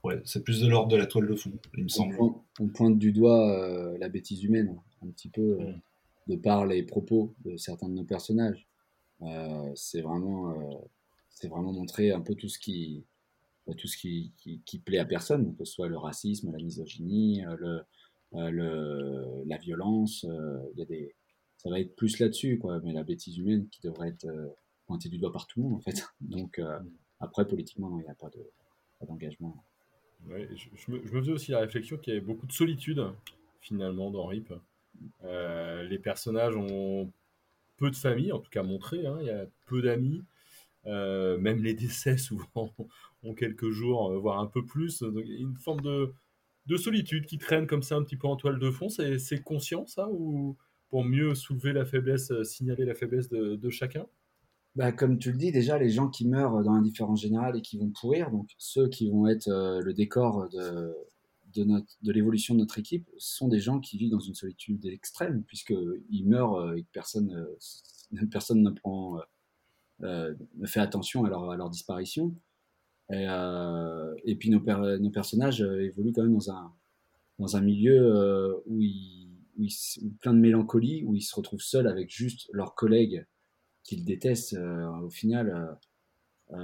Ouais, 0.03 0.21
c'est 0.25 0.43
plus 0.43 0.61
de 0.61 0.67
l'ordre 0.67 0.89
de 0.89 0.97
la 0.97 1.05
toile 1.05 1.27
de 1.27 1.35
fond, 1.35 1.51
il 1.77 1.83
me 1.83 1.89
semble. 1.89 2.17
On 2.59 2.67
pointe, 2.67 2.99
du 2.99 3.13
doigt 3.13 3.97
la 3.97 4.09
bêtise 4.09 4.43
humaine, 4.43 4.77
un 5.01 5.07
petit 5.07 5.29
peu, 5.29 5.57
mm. 5.57 5.79
de 6.27 6.35
par 6.35 6.65
les 6.65 6.83
propos 6.83 7.33
de 7.45 7.55
certains 7.55 7.87
de 7.87 7.93
nos 7.93 8.03
personnages. 8.03 8.67
c'est 9.75 10.01
vraiment, 10.01 10.53
c'est 11.29 11.47
vraiment 11.47 11.71
montrer 11.71 12.11
un 12.11 12.21
peu 12.21 12.35
tout 12.35 12.49
ce 12.49 12.59
qui, 12.59 13.05
tout 13.77 13.87
ce 13.87 13.97
qui, 13.97 14.33
qui, 14.65 14.79
plaît 14.79 14.97
à 14.97 15.05
personne, 15.05 15.55
que 15.55 15.63
ce 15.63 15.73
soit 15.73 15.87
le 15.87 15.97
racisme, 15.97 16.51
la 16.51 16.57
misogynie, 16.57 17.45
euh, 17.45 17.55
le, 17.57 17.81
euh, 18.35 18.49
le, 18.51 19.43
la 19.45 19.57
violence. 19.57 20.25
Euh, 20.25 20.59
il 20.73 20.79
y 20.79 20.81
a 20.81 20.85
des, 20.85 21.15
ça 21.57 21.69
va 21.69 21.79
être 21.79 21.95
plus 21.95 22.19
là-dessus, 22.19 22.59
quoi. 22.59 22.81
Mais 22.83 22.91
la 22.91 23.03
bêtise 23.03 23.37
humaine 23.37 23.67
qui 23.69 23.81
devrait 23.81 24.09
être 24.09 24.27
pointée 24.85 25.09
du 25.09 25.17
doigt 25.17 25.31
par 25.31 25.47
tout 25.47 25.61
le 25.61 25.69
monde, 25.69 25.75
en 25.75 25.81
fait. 25.81 26.05
Donc, 26.21 26.61
après, 27.19 27.47
politiquement, 27.47 27.99
il 27.99 28.03
n'y 28.03 28.09
a 28.09 28.15
pas 28.15 28.29
d'engagement. 29.05 29.63
Ouais, 30.27 30.47
je, 30.55 30.69
me, 30.91 31.05
je, 31.05 31.13
me, 31.13 31.21
faisais 31.21 31.31
aussi 31.31 31.51
la 31.51 31.59
réflexion 31.59 31.97
qu'il 31.97 32.13
y 32.13 32.17
avait 32.17 32.25
beaucoup 32.25 32.47
de 32.47 32.53
solitude, 32.53 33.03
finalement, 33.61 34.11
dans 34.11 34.25
RIP. 34.25 34.53
les 35.23 35.99
personnages 35.99 36.55
ont 36.55 37.11
peu 37.77 37.89
de 37.89 37.95
famille, 37.95 38.31
en 38.31 38.39
tout 38.39 38.49
cas 38.49 38.63
montré, 38.63 39.05
hein, 39.05 39.17
il 39.19 39.27
y 39.27 39.31
a 39.31 39.45
peu 39.65 39.81
d'amis. 39.81 40.23
Euh, 40.85 41.37
même 41.37 41.63
les 41.63 41.73
décès 41.73 42.17
souvent 42.17 42.73
ont 43.23 43.33
quelques 43.33 43.69
jours, 43.69 44.11
euh, 44.11 44.17
voire 44.19 44.39
un 44.39 44.47
peu 44.47 44.65
plus. 44.65 45.01
Donc, 45.01 45.23
il 45.25 45.33
y 45.33 45.37
a 45.37 45.39
une 45.39 45.57
forme 45.57 45.81
de, 45.81 46.13
de, 46.65 46.77
solitude 46.77 47.25
qui 47.25 47.37
traîne 47.37 47.67
comme 47.67 47.83
ça 47.83 47.95
un 47.95 48.03
petit 48.03 48.17
peu 48.17 48.27
en 48.27 48.35
toile 48.35 48.59
de 48.59 48.71
fond. 48.71 48.89
C'est 48.89 49.43
conscient 49.43 49.85
ça 49.87 50.09
ou 50.09 50.57
pour 50.89 51.03
mieux 51.03 51.35
soulever 51.35 51.73
la 51.73 51.85
faiblesse, 51.85 52.31
euh, 52.31 52.43
signaler 52.43 52.85
la 52.85 52.95
faiblesse 52.95 53.29
de, 53.29 53.55
de 53.55 53.69
chacun? 53.69 54.05
Bah, 54.75 54.91
comme 54.91 55.19
tu 55.19 55.31
le 55.31 55.37
dis, 55.37 55.51
déjà, 55.51 55.77
les 55.77 55.89
gens 55.89 56.09
qui 56.09 56.27
meurent 56.27 56.63
dans 56.63 56.73
l'indifférence 56.73 57.21
générale 57.21 57.57
et 57.57 57.61
qui 57.61 57.77
vont 57.77 57.89
pourrir, 57.89 58.31
donc 58.31 58.49
ceux 58.57 58.89
qui 58.89 59.09
vont 59.09 59.27
être 59.27 59.47
le 59.47 59.93
décor 59.93 60.49
de, 60.49 60.93
l'évolution 62.03 62.55
de 62.55 62.59
notre 62.59 62.79
équipe, 62.79 63.07
sont 63.17 63.47
des 63.47 63.59
gens 63.59 63.79
qui 63.79 63.97
vivent 63.97 64.11
dans 64.11 64.19
une 64.19 64.33
solitude 64.33 64.85
extrême, 64.85 65.43
puisqu'ils 65.43 66.27
meurent 66.27 66.73
et 66.73 66.83
que 66.83 66.89
personne, 66.91 67.47
personne 68.31 68.63
ne 68.63 68.71
prend 68.71 69.19
euh, 70.03 70.33
ne 70.57 70.67
fait 70.67 70.79
attention 70.79 71.23
à 71.23 71.29
leur, 71.29 71.69
disparition. 71.69 72.35
Et, 73.11 73.25
euh, 73.27 74.15
puis 74.39 74.49
nos, 74.49 74.59
nos, 74.59 75.09
personnages 75.11 75.61
euh, 75.61 75.85
évoluent 75.85 76.13
quand 76.13 76.23
même 76.23 76.37
dans 77.39 77.55
un, 77.55 77.61
milieu 77.61 78.61
où, 78.65 78.81
ils, 78.81 79.29
plein 80.19 80.33
de 80.33 80.39
mélancolie, 80.39 81.03
où 81.05 81.15
ils 81.15 81.21
se 81.21 81.35
retrouvent 81.35 81.61
seuls 81.61 81.87
avec 81.87 82.09
juste 82.09 82.49
leurs 82.51 82.75
collègues 82.75 83.25
qu'ils 83.83 84.05
détestent 84.05 84.57
au 85.03 85.09
final 85.09 85.77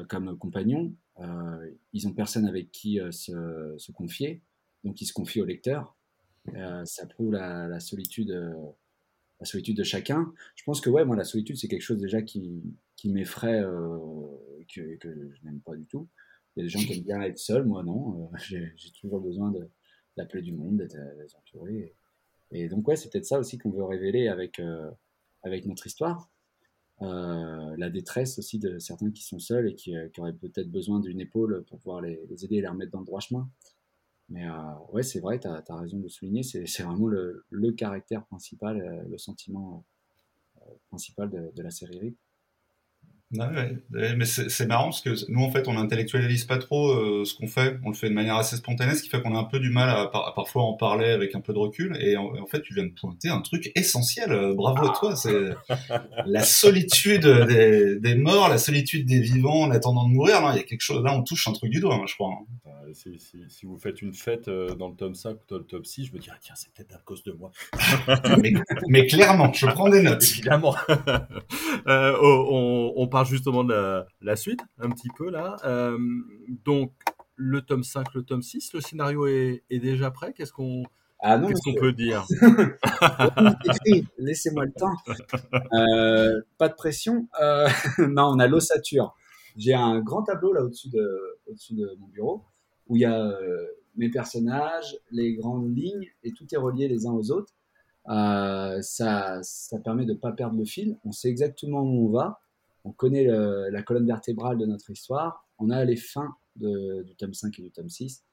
comme 0.07 0.37
compagnon. 0.37 0.93
ils 1.93 2.07
ont 2.07 2.13
personne 2.13 2.45
avec 2.45 2.71
qui 2.71 2.99
se, 3.11 3.91
confier, 3.91 4.41
donc 4.83 5.01
ils 5.01 5.05
se 5.05 5.13
confient 5.13 5.41
au 5.41 5.45
lecteur. 5.45 5.97
ça 6.85 7.05
prouve 7.07 7.31
la, 7.31 7.79
solitude 7.79 8.31
la 9.39 9.45
solitude 9.45 9.77
de 9.77 9.83
chacun. 9.83 10.33
Je 10.55 10.63
pense 10.63 10.81
que 10.81 10.89
ouais, 10.89 11.05
moi 11.05 11.15
la 11.15 11.23
solitude 11.23 11.57
c'est 11.57 11.67
quelque 11.67 11.81
chose 11.81 11.99
déjà 11.99 12.21
qui, 12.21 12.61
qui 12.95 13.09
m'effraie 13.09 13.61
euh, 13.61 13.97
et 14.59 14.65
que, 14.65 14.97
que, 14.97 15.31
je 15.33 15.45
n'aime 15.45 15.61
pas 15.61 15.75
du 15.75 15.85
tout. 15.85 16.07
Il 16.55 16.59
y 16.59 16.61
a 16.61 16.63
des 16.65 16.69
gens 16.69 16.79
qui 16.79 16.93
aiment 16.93 17.05
bien 17.05 17.21
être 17.21 17.37
seuls, 17.37 17.65
moi 17.65 17.83
non. 17.83 18.29
Euh, 18.33 18.37
j'ai 18.75 18.91
toujours 18.99 19.21
besoin 19.21 19.53
d'appeler 20.17 20.41
du 20.41 20.51
monde, 20.51 20.77
d'être 20.77 20.97
euh, 20.97 21.27
entouré. 21.37 21.95
Et, 22.51 22.67
donc 22.67 22.87
ouais, 22.87 22.95
c'est 22.95 23.09
peut-être 23.09 23.25
ça 23.25 23.39
aussi 23.39 23.57
qu'on 23.57 23.69
veut 23.69 23.83
révéler 23.83 24.27
avec, 24.27 24.59
avec 25.43 25.65
notre 25.65 25.85
histoire. 25.85 26.29
La 27.01 27.89
détresse 27.89 28.39
aussi 28.39 28.59
de 28.59 28.79
certains 28.79 29.11
qui 29.11 29.23
sont 29.23 29.39
seuls 29.39 29.69
et 29.69 29.75
qui, 29.75 29.93
qui 30.13 30.19
auraient 30.19 30.33
peut-être 30.33 30.69
besoin 30.69 30.99
d'une 30.99 31.21
épaule 31.21 31.63
pour 31.67 31.79
pouvoir 31.79 32.01
les, 32.01 32.19
aider 32.43 32.57
et 32.57 32.61
les 32.61 32.67
remettre 32.67 32.91
dans 32.91 32.99
le 32.99 33.05
droit 33.05 33.19
chemin. 33.21 33.49
Mais 34.29 34.47
euh, 34.47 34.73
ouais, 34.91 35.03
c'est 35.03 35.19
vrai, 35.19 35.39
tu 35.39 35.47
as, 35.47 35.63
raison 35.69 35.97
de 35.99 36.07
souligner, 36.07 36.43
c'est 36.43 36.83
vraiment 36.83 37.07
le, 37.07 37.71
caractère 37.71 38.25
principal, 38.25 38.79
euh, 38.79 39.03
le 39.09 39.17
sentiment 39.17 39.83
euh, 40.57 40.65
principal 40.89 41.29
de, 41.29 41.51
de 41.55 41.63
la 41.63 41.71
série 41.71 42.15
Ouais, 43.31 43.77
mais 43.91 44.25
c'est 44.25 44.65
marrant 44.65 44.85
parce 44.85 45.01
que 45.01 45.11
nous, 45.31 45.43
en 45.43 45.51
fait, 45.51 45.67
on 45.67 45.77
intellectualise 45.77 46.45
pas 46.45 46.57
trop 46.57 46.89
euh, 46.89 47.25
ce 47.25 47.35
qu'on 47.35 47.45
fait. 47.45 47.77
On 47.85 47.89
le 47.89 47.95
fait 47.95 48.09
de 48.09 48.15
manière 48.15 48.37
assez 48.37 48.55
spontanée, 48.55 48.95
ce 48.95 49.03
qui 49.03 49.09
fait 49.09 49.21
qu'on 49.21 49.35
a 49.35 49.39
un 49.39 49.43
peu 49.43 49.59
du 49.59 49.69
mal 49.69 49.87
à, 49.87 50.07
parfois 50.35 50.63
en 50.63 50.73
parler 50.73 51.09
avec 51.09 51.35
un 51.35 51.39
peu 51.39 51.53
de 51.53 51.59
recul. 51.59 51.95
Et 52.01 52.17
en, 52.17 52.47
fait, 52.47 52.63
tu 52.63 52.73
viens 52.73 52.85
de 52.85 52.93
pointer 52.99 53.29
un 53.29 53.41
truc 53.41 53.71
essentiel. 53.75 54.31
Euh, 54.31 54.55
bravo 54.55 54.89
à 54.89 54.93
toi. 54.97 55.15
C'est 55.15 55.51
la 56.25 56.41
solitude 56.41 57.27
des, 57.27 57.99
des, 57.99 58.15
morts, 58.15 58.49
la 58.49 58.57
solitude 58.57 59.05
des 59.05 59.19
vivants 59.19 59.61
en 59.61 59.69
attendant 59.69 60.07
de 60.07 60.13
mourir. 60.13 60.41
Là, 60.41 60.53
il 60.53 60.57
y 60.57 60.61
a 60.61 60.63
quelque 60.63 60.81
chose. 60.81 61.03
Là, 61.03 61.13
on 61.13 61.21
touche 61.21 61.47
un 61.47 61.53
truc 61.53 61.69
du 61.69 61.81
doigt, 61.81 62.01
je 62.07 62.15
crois. 62.15 62.31
Hein. 62.31 62.71
Euh, 62.87 62.93
si, 62.95 63.19
si, 63.47 63.65
vous 63.67 63.77
faites 63.77 64.01
une 64.01 64.15
fête 64.15 64.49
dans 64.49 64.87
le 64.87 64.95
tome 64.95 65.13
5 65.13 65.33
ou 65.33 65.39
dans 65.47 65.57
le 65.57 65.65
tome 65.65 65.85
6, 65.85 66.05
je 66.05 66.13
me 66.13 66.17
dis, 66.17 66.29
ah, 66.31 66.37
tiens, 66.41 66.55
c'est 66.57 66.73
peut-être 66.73 66.95
à 66.95 66.99
cause 67.05 67.21
de 67.21 67.31
moi. 67.33 67.51
mais, 68.41 68.53
mais, 68.87 69.05
clairement, 69.05 69.53
je 69.53 69.67
prends 69.67 69.89
des 69.89 70.01
notes. 70.01 70.23
Évidemment. 70.31 70.75
on, 71.85 72.93
on 72.95 73.07
parle 73.07 73.18
justement 73.23 73.63
de 73.63 74.03
la, 74.21 74.35
suite, 74.35 74.61
un 74.79 74.89
petit 74.89 75.09
peu 75.17 75.29
là. 75.29 75.57
Euh, 75.65 75.97
donc, 76.65 76.91
le 77.35 77.61
tome 77.61 77.83
5, 77.83 78.13
le 78.13 78.23
tome 78.23 78.41
6, 78.41 78.73
le 78.73 78.81
scénario 78.81 79.27
est, 79.27 79.63
déjà 79.69 80.11
prêt 80.11 80.33
Qu'est-ce 80.33 80.53
qu'on 80.53 80.83
ah 81.21 81.39
peut 81.79 81.93
dire 81.93 82.25
Laissez-moi 84.17 84.65
le 84.65 84.71
temps. 84.71 84.95
Euh, 85.73 86.41
pas 86.57 86.69
de 86.69 86.75
pression. 86.75 87.27
Euh, 87.41 87.67
non, 88.09 88.31
on 88.33 88.39
a 88.39 88.47
l'ossature. 88.47 89.15
J'ai 89.57 89.73
un 89.73 89.99
grand 89.99 90.23
tableau 90.23 90.53
là 90.53 90.63
au-dessus 90.63 90.89
de, 90.89 91.39
au 91.47 91.53
de 91.53 91.95
mon 91.99 92.07
bureau 92.07 92.43
où 92.87 92.95
il 92.95 93.01
y 93.01 93.05
a 93.05 93.31
mes 93.97 94.09
personnages, 94.09 94.97
les 95.11 95.35
grandes 95.35 95.75
lignes 95.75 96.07
et 96.23 96.31
tout 96.31 96.45
est 96.51 96.57
relié 96.57 96.87
les 96.87 97.05
uns 97.05 97.11
aux 97.11 97.31
autres. 97.31 97.53
ça, 98.05 99.39
ça 99.43 99.79
permet 99.79 100.05
de 100.05 100.13
ne 100.13 100.17
pas 100.17 100.31
perdre 100.31 100.57
le 100.57 100.65
fil. 100.65 100.97
On 101.05 101.11
sait 101.11 101.29
exactement 101.29 101.81
où 101.81 102.07
on 102.07 102.11
va 102.11 102.39
on 102.89 102.91
connaît 102.91 103.25
la 103.25 103.83
colonne 103.83 104.07
vertébrale 104.07 104.57
de 104.57 104.65
notre 104.65 104.89
histoire, 104.89 105.47
on 105.59 105.69
a 105.69 105.85
les 105.85 105.95
fins 105.95 106.35
du 106.55 107.15
tome 107.17 107.33
5 107.33 107.57
et 107.59 107.61
du 107.61 107.71
tome 107.71 107.89
6, 107.89 108.23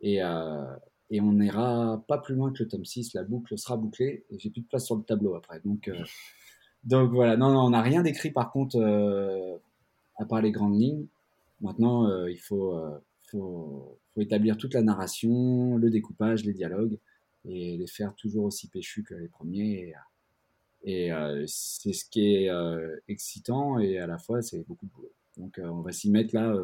et, 0.00 0.22
euh, 0.22 0.76
et 1.10 1.20
on 1.20 1.32
n'ira 1.32 2.02
pas 2.08 2.18
plus 2.18 2.34
loin 2.34 2.52
que 2.52 2.62
le 2.62 2.68
tome 2.68 2.84
6, 2.84 3.14
la 3.14 3.24
boucle 3.24 3.58
sera 3.58 3.76
bouclée, 3.76 4.24
et 4.30 4.38
j'ai 4.38 4.50
plus 4.50 4.62
de 4.62 4.66
place 4.66 4.86
sur 4.86 4.96
le 4.96 5.02
tableau 5.02 5.34
après. 5.34 5.60
Donc, 5.64 5.88
euh, 5.88 7.04
voilà, 7.06 7.36
non, 7.36 7.52
non 7.52 7.66
on 7.66 7.70
n'a 7.70 7.82
rien 7.82 8.02
d'écrit 8.02 8.30
par 8.30 8.50
contre, 8.50 8.76
euh, 8.76 9.58
à 10.16 10.24
part 10.24 10.40
les 10.40 10.52
grandes 10.52 10.80
lignes. 10.80 11.06
Maintenant, 11.60 12.24
il 12.26 12.38
faut, 12.38 12.74
faut, 13.26 13.98
faut, 14.14 14.20
établir 14.22 14.56
toute 14.56 14.72
la 14.72 14.80
narration, 14.80 15.76
le 15.76 15.90
découpage, 15.90 16.44
les 16.46 16.54
dialogues, 16.54 16.98
et 17.44 17.76
les 17.76 17.86
faire 17.86 18.14
toujours 18.14 18.44
aussi 18.44 18.68
péchus 18.68 19.02
que 19.02 19.14
les 19.14 19.28
premiers. 19.28 19.88
Et, 19.88 19.94
et 20.82 21.12
euh, 21.12 21.44
c'est 21.46 21.92
ce 21.92 22.04
qui 22.04 22.34
est 22.34 22.50
euh, 22.50 22.96
excitant 23.08 23.78
et 23.78 23.98
à 23.98 24.06
la 24.06 24.18
fois 24.18 24.42
c'est 24.42 24.66
beaucoup 24.66 24.86
de 24.86 24.90
boulot. 24.90 25.12
Donc 25.36 25.58
euh, 25.58 25.68
on 25.68 25.80
va 25.80 25.92
s'y 25.92 26.10
mettre 26.10 26.34
là 26.34 26.54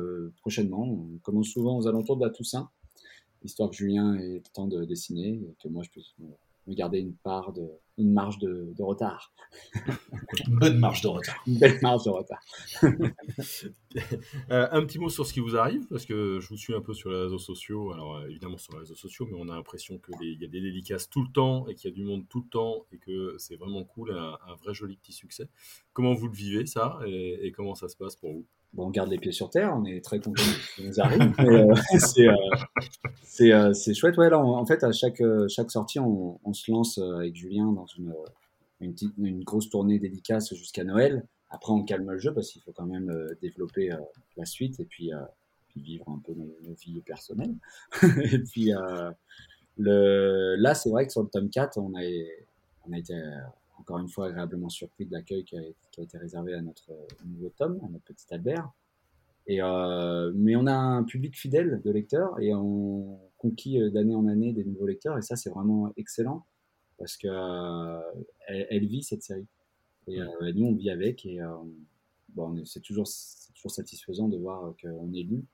prochainement. 0.40 0.82
On 0.82 1.18
commence 1.18 1.48
souvent 1.48 1.78
aux 1.78 1.86
alentours 1.86 2.16
de 2.16 2.24
la 2.24 2.30
Toussaint, 2.30 2.70
histoire 3.44 3.70
que 3.70 3.76
Julien 3.76 4.14
ait 4.14 4.42
le 4.44 4.52
temps 4.52 4.66
de 4.66 4.84
dessiner 4.84 5.34
et 5.34 5.56
que 5.62 5.68
moi 5.68 5.82
je 5.82 5.90
puisse 5.90 6.14
me 6.66 6.74
garder 6.74 6.98
une 6.98 7.14
part 7.14 7.52
de, 7.52 7.68
une 7.98 8.12
marge 8.12 8.38
de, 8.38 8.74
retard. 8.82 9.32
Une 10.46 10.58
bonne 10.58 10.78
marge 10.78 11.00
de 11.00 11.08
retard. 11.08 11.42
Une 11.46 11.58
belle 11.58 11.78
marge 11.82 12.04
de 12.04 12.10
retard. 12.10 12.40
Euh, 14.50 14.68
un 14.72 14.84
petit 14.84 14.98
mot 14.98 15.08
sur 15.08 15.26
ce 15.26 15.32
qui 15.32 15.40
vous 15.40 15.56
arrive, 15.56 15.86
parce 15.88 16.04
que 16.04 16.38
je 16.38 16.48
vous 16.50 16.58
suis 16.58 16.74
un 16.74 16.82
peu 16.82 16.92
sur 16.92 17.10
les 17.10 17.18
réseaux 17.18 17.38
sociaux. 17.38 17.92
Alors, 17.92 18.16
euh, 18.16 18.26
évidemment, 18.28 18.58
sur 18.58 18.74
les 18.74 18.80
réseaux 18.80 18.94
sociaux, 18.94 19.26
mais 19.30 19.38
on 19.38 19.48
a 19.48 19.54
l'impression 19.54 19.98
qu'il 19.98 20.38
y 20.38 20.44
a 20.44 20.48
des 20.48 20.60
dédicaces 20.60 21.08
tout 21.08 21.22
le 21.22 21.32
temps 21.32 21.66
et 21.66 21.74
qu'il 21.74 21.88
y 21.88 21.92
a 21.94 21.96
du 21.96 22.04
monde 22.04 22.26
tout 22.28 22.42
le 22.42 22.48
temps 22.50 22.84
et 22.92 22.98
que 22.98 23.36
c'est 23.38 23.56
vraiment 23.56 23.84
cool, 23.84 24.12
un, 24.12 24.54
vrai 24.62 24.74
joli 24.74 24.98
petit 24.98 25.14
succès. 25.14 25.48
Comment 25.94 26.12
vous 26.12 26.28
le 26.28 26.34
vivez, 26.34 26.66
ça, 26.66 26.98
et, 27.06 27.50
comment 27.52 27.74
ça 27.74 27.88
se 27.88 27.96
passe 27.96 28.16
pour 28.16 28.32
vous? 28.34 28.44
On 28.78 28.90
garde 28.90 29.10
les 29.10 29.18
pieds 29.18 29.32
sur 29.32 29.50
terre, 29.50 29.74
on 29.76 29.84
est 29.84 30.04
très 30.04 30.20
content 30.20 30.42
ça 30.42 30.82
nous 30.82 31.00
arrive. 31.00 31.32
Euh, 33.42 33.74
c'est 33.74 33.92
chouette. 33.92 34.16
Ouais, 34.16 34.30
là, 34.30 34.38
en 34.38 34.64
fait, 34.64 34.82
à 34.82 34.92
chaque, 34.92 35.22
chaque 35.48 35.70
sortie, 35.70 35.98
on, 35.98 36.38
se 36.54 36.70
lance 36.70 36.96
avec 36.96 37.36
Julien 37.36 37.70
dans 37.70 37.84
une, 37.84 39.44
grosse 39.44 39.68
tournée 39.68 39.98
dédicace 39.98 40.54
jusqu'à 40.54 40.84
Noël. 40.84 41.22
Après, 41.50 41.72
on 41.72 41.82
calme 41.84 42.10
le 42.10 42.18
jeu 42.18 42.32
parce 42.32 42.50
qu'il 42.50 42.62
faut 42.62 42.72
quand 42.72 42.86
même 42.86 43.10
euh, 43.10 43.36
développer 43.40 43.92
euh, 43.92 43.98
la 44.36 44.44
suite 44.44 44.80
et 44.80 44.84
puis, 44.84 45.12
euh, 45.12 45.20
vivre 45.76 46.08
un 46.08 46.20
peu 46.24 46.32
nos, 46.32 46.74
vies 46.74 47.00
personnelles. 47.02 47.54
et 48.32 48.38
puis 48.38 48.72
là, 49.76 50.74
c'est 50.74 50.88
vrai 50.88 51.06
que 51.06 51.12
sur 51.12 51.22
le 51.22 51.28
tome 51.28 51.50
4, 51.50 51.76
on 51.76 51.94
a, 51.94 52.00
on 52.88 52.92
a 52.94 52.98
été 52.98 53.14
encore 53.78 53.98
une 53.98 54.08
fois 54.08 54.26
agréablement 54.26 54.68
surpris 54.68 55.06
de 55.06 55.12
l'accueil 55.12 55.44
qui, 55.44 55.56
qui, 55.92 56.00
a 56.00 56.04
été 56.04 56.18
réservé 56.18 56.54
à 56.54 56.62
notre 56.62 56.90
nouveau 57.24 57.50
tome, 57.56 57.80
à 57.84 57.88
notre 57.88 58.04
petit 58.04 58.26
Albert. 58.30 58.70
Et, 59.46 59.60
mais 60.34 60.56
on 60.56 60.66
a 60.66 60.74
un 60.74 61.04
public 61.04 61.36
fidèle 61.38 61.80
de 61.84 61.90
lecteurs 61.92 62.40
et 62.40 62.52
on 62.52 63.20
conquit 63.38 63.78
d'année 63.92 64.14
en 64.14 64.26
année 64.26 64.52
des 64.52 64.64
nouveaux 64.64 64.86
lecteurs 64.86 65.16
et 65.18 65.22
ça, 65.22 65.36
c'est 65.36 65.50
vraiment 65.50 65.92
excellent 65.96 66.44
parce 66.98 67.16
que 67.16 67.28
euh, 67.28 68.00
elle, 68.48 68.86
vit 68.86 69.02
cette 69.02 69.22
série. 69.22 69.46
Et 70.08 70.20
euh, 70.20 70.52
nous, 70.54 70.66
on 70.66 70.74
vit 70.74 70.90
avec 70.90 71.26
et 71.26 71.40
euh, 71.40 71.54
bon, 72.30 72.64
c'est 72.64 72.80
toujours, 72.80 73.08
toujours 73.54 73.70
satisfaisant 73.70 74.28
de 74.28 74.36
voir 74.36 74.74
qu'on 74.80 75.12
est 75.12 75.22
lu 75.22 75.44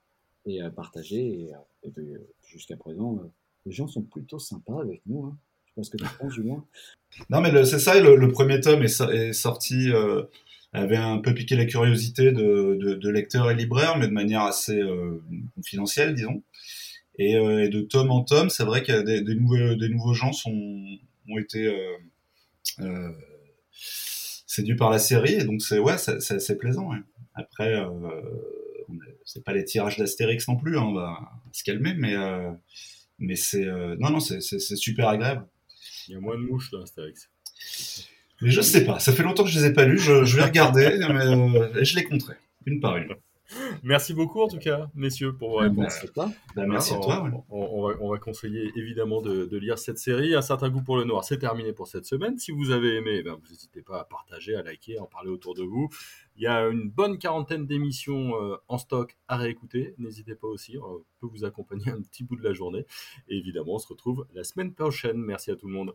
et 0.47 0.61
partagé. 0.75 1.51
Et, 1.85 1.95
jusqu'à 2.43 2.77
présent, 2.77 3.21
les 3.65 3.73
gens 3.73 3.87
sont 3.87 4.03
plutôt 4.03 4.39
sympas 4.39 4.81
avec 4.81 5.03
nous. 5.07 5.25
Hein. 5.25 5.37
Je 5.73 5.81
pense 5.81 5.91
que 5.91 5.97
tu 5.97 6.05
penses, 6.19 6.35
Julien. 6.35 6.65
Non, 7.31 7.41
mais 7.41 7.65
c'est 7.65 7.79
ça, 7.79 7.99
le, 7.99 8.29
premier 8.29 8.61
tome 8.61 8.83
est, 8.83 9.33
sorti, 9.33 9.91
avait 10.73 10.97
un 10.97 11.19
peu 11.19 11.35
piqué 11.35 11.57
la 11.57 11.65
curiosité 11.65 12.33
de, 12.33 13.09
lecteurs 13.09 13.51
et 13.51 13.55
libraires, 13.55 13.97
mais 13.99 14.07
de 14.07 14.13
manière 14.13 14.43
assez 14.43 14.81
confidentielle, 15.55 16.15
disons. 16.15 16.43
Et, 17.19 17.35
de 17.35 17.81
tome 17.81 18.11
en 18.11 18.23
tome, 18.23 18.51
c'est 18.51 18.65
vrai 18.65 18.89
a 18.91 19.03
des, 19.03 19.23
des, 19.23 19.35
nouveaux, 19.35 19.75
des 19.75 19.89
nouveaux 19.89 20.15
gens 20.15 20.33
sont, 20.33 20.53
ont 21.29 21.39
été 21.39 21.67
euh, 21.67 21.97
euh, 22.81 23.13
séduits 24.47 24.77
par 24.77 24.91
la 24.91 24.99
série. 24.99 25.35
Et 25.35 25.45
donc, 25.45 25.63
c'est 25.63 25.79
ouais, 25.79 25.99
c'est 25.99 26.59
plaisant. 26.59 26.91
Après, 27.35 27.75
euh, 27.75 27.89
c'est 29.25 29.45
pas 29.45 29.53
les 29.53 29.65
tirages 29.65 29.99
d'Astérix 29.99 30.47
non 30.49 30.57
plus, 30.57 30.79
hein, 30.79 30.83
on 30.83 30.95
va 30.95 31.19
se 31.53 31.65
calmer, 31.65 31.95
mais, 31.95 32.15
non, 33.99 34.21
c'est 34.21 34.41
super 34.77 35.09
agréable. 35.09 35.47
Il 36.09 36.15
y 36.15 36.17
a 36.17 36.21
moins 36.21 36.37
de 36.37 36.43
mouches 36.43 36.71
dans 36.71 36.83
Astérix. 36.83 37.29
Mais 38.41 38.51
je 38.51 38.61
sais 38.61 38.85
pas, 38.85 38.99
ça 38.99 39.13
fait 39.13 39.23
longtemps 39.23 39.45
que 39.45 39.51
je 39.51 39.61
les 39.61 39.67
ai 39.67 39.73
pas 39.73 39.85
lus, 39.85 39.99
je, 39.99 40.37
vais 40.37 40.43
regarder, 40.43 40.99
mais 41.11 41.85
je 41.85 41.97
les 41.97 42.05
compterai, 42.05 42.35
une 42.67 42.81
par 42.81 42.97
une. 42.97 43.15
Merci 43.83 44.15
beaucoup 44.15 44.41
en 44.41 44.49
tout 44.49 44.59
cas, 44.59 44.89
messieurs, 44.95 45.35
pour 45.35 45.51
vos 45.51 45.57
réponses. 45.57 46.07
Bah, 46.15 46.67
merci 46.67 46.95
à 46.95 46.99
toi. 46.99 47.31
On, 47.51 48.11
va, 48.11 48.19
conseiller 48.19 48.73
évidemment 48.77 49.23
de, 49.23 49.57
lire 49.57 49.79
cette 49.79 49.99
série. 49.99 50.35
Un 50.35 50.43
certain 50.43 50.71
goût 50.71 50.83
pour 50.83 50.97
le 50.97 51.05
noir, 51.05 51.25
c'est 51.25 51.39
terminé 51.39 51.73
pour 51.73 51.89
cette 51.89 52.07
semaine. 52.07 52.39
Si 52.39 52.53
vous 52.53 52.71
avez 52.71 52.97
aimé, 52.97 53.17
eh 53.19 53.23
ben, 53.23 53.33
vous 53.35 53.49
n'hésitez 53.51 53.83
pas 53.83 54.01
à 54.01 54.05
partager, 54.05 54.55
à 54.55 54.63
liker, 54.63 54.99
à 54.99 55.03
en 55.03 55.07
parler 55.07 55.31
autour 55.31 55.55
de 55.55 55.63
vous. 55.63 55.89
Il 56.37 56.43
y 56.43 56.47
a 56.47 56.67
une 56.69 56.89
bonne 56.89 57.19
quarantaine 57.19 57.67
d'émissions 57.67 58.35
euh, 58.43 58.57
en 58.69 58.79
stock 58.79 59.17
à 59.29 59.37
réécouter. 59.37 59.95
N'hésitez 59.99 60.35
pas 60.35 60.49
aussi, 60.49 60.79
on 60.79 61.03
peut 61.21 61.27
vous 61.27 61.45
accompagner 61.45 61.91
un 61.91 62.01
petit 62.01 62.25
bout 62.25 62.37
de 62.37 62.43
la 62.43 62.53
journée. 62.53 62.87
Et 63.29 63.37
évidemment, 63.37 63.75
on 63.75 63.79
se 63.79 63.89
retrouve 63.89 64.27
la 64.35 64.45
semaine 64.45 64.73
prochaine. 64.73 65.19
Merci 65.19 65.51
à 65.51 65.57
tout 65.57 65.69
le 65.69 65.75
monde. 65.75 65.95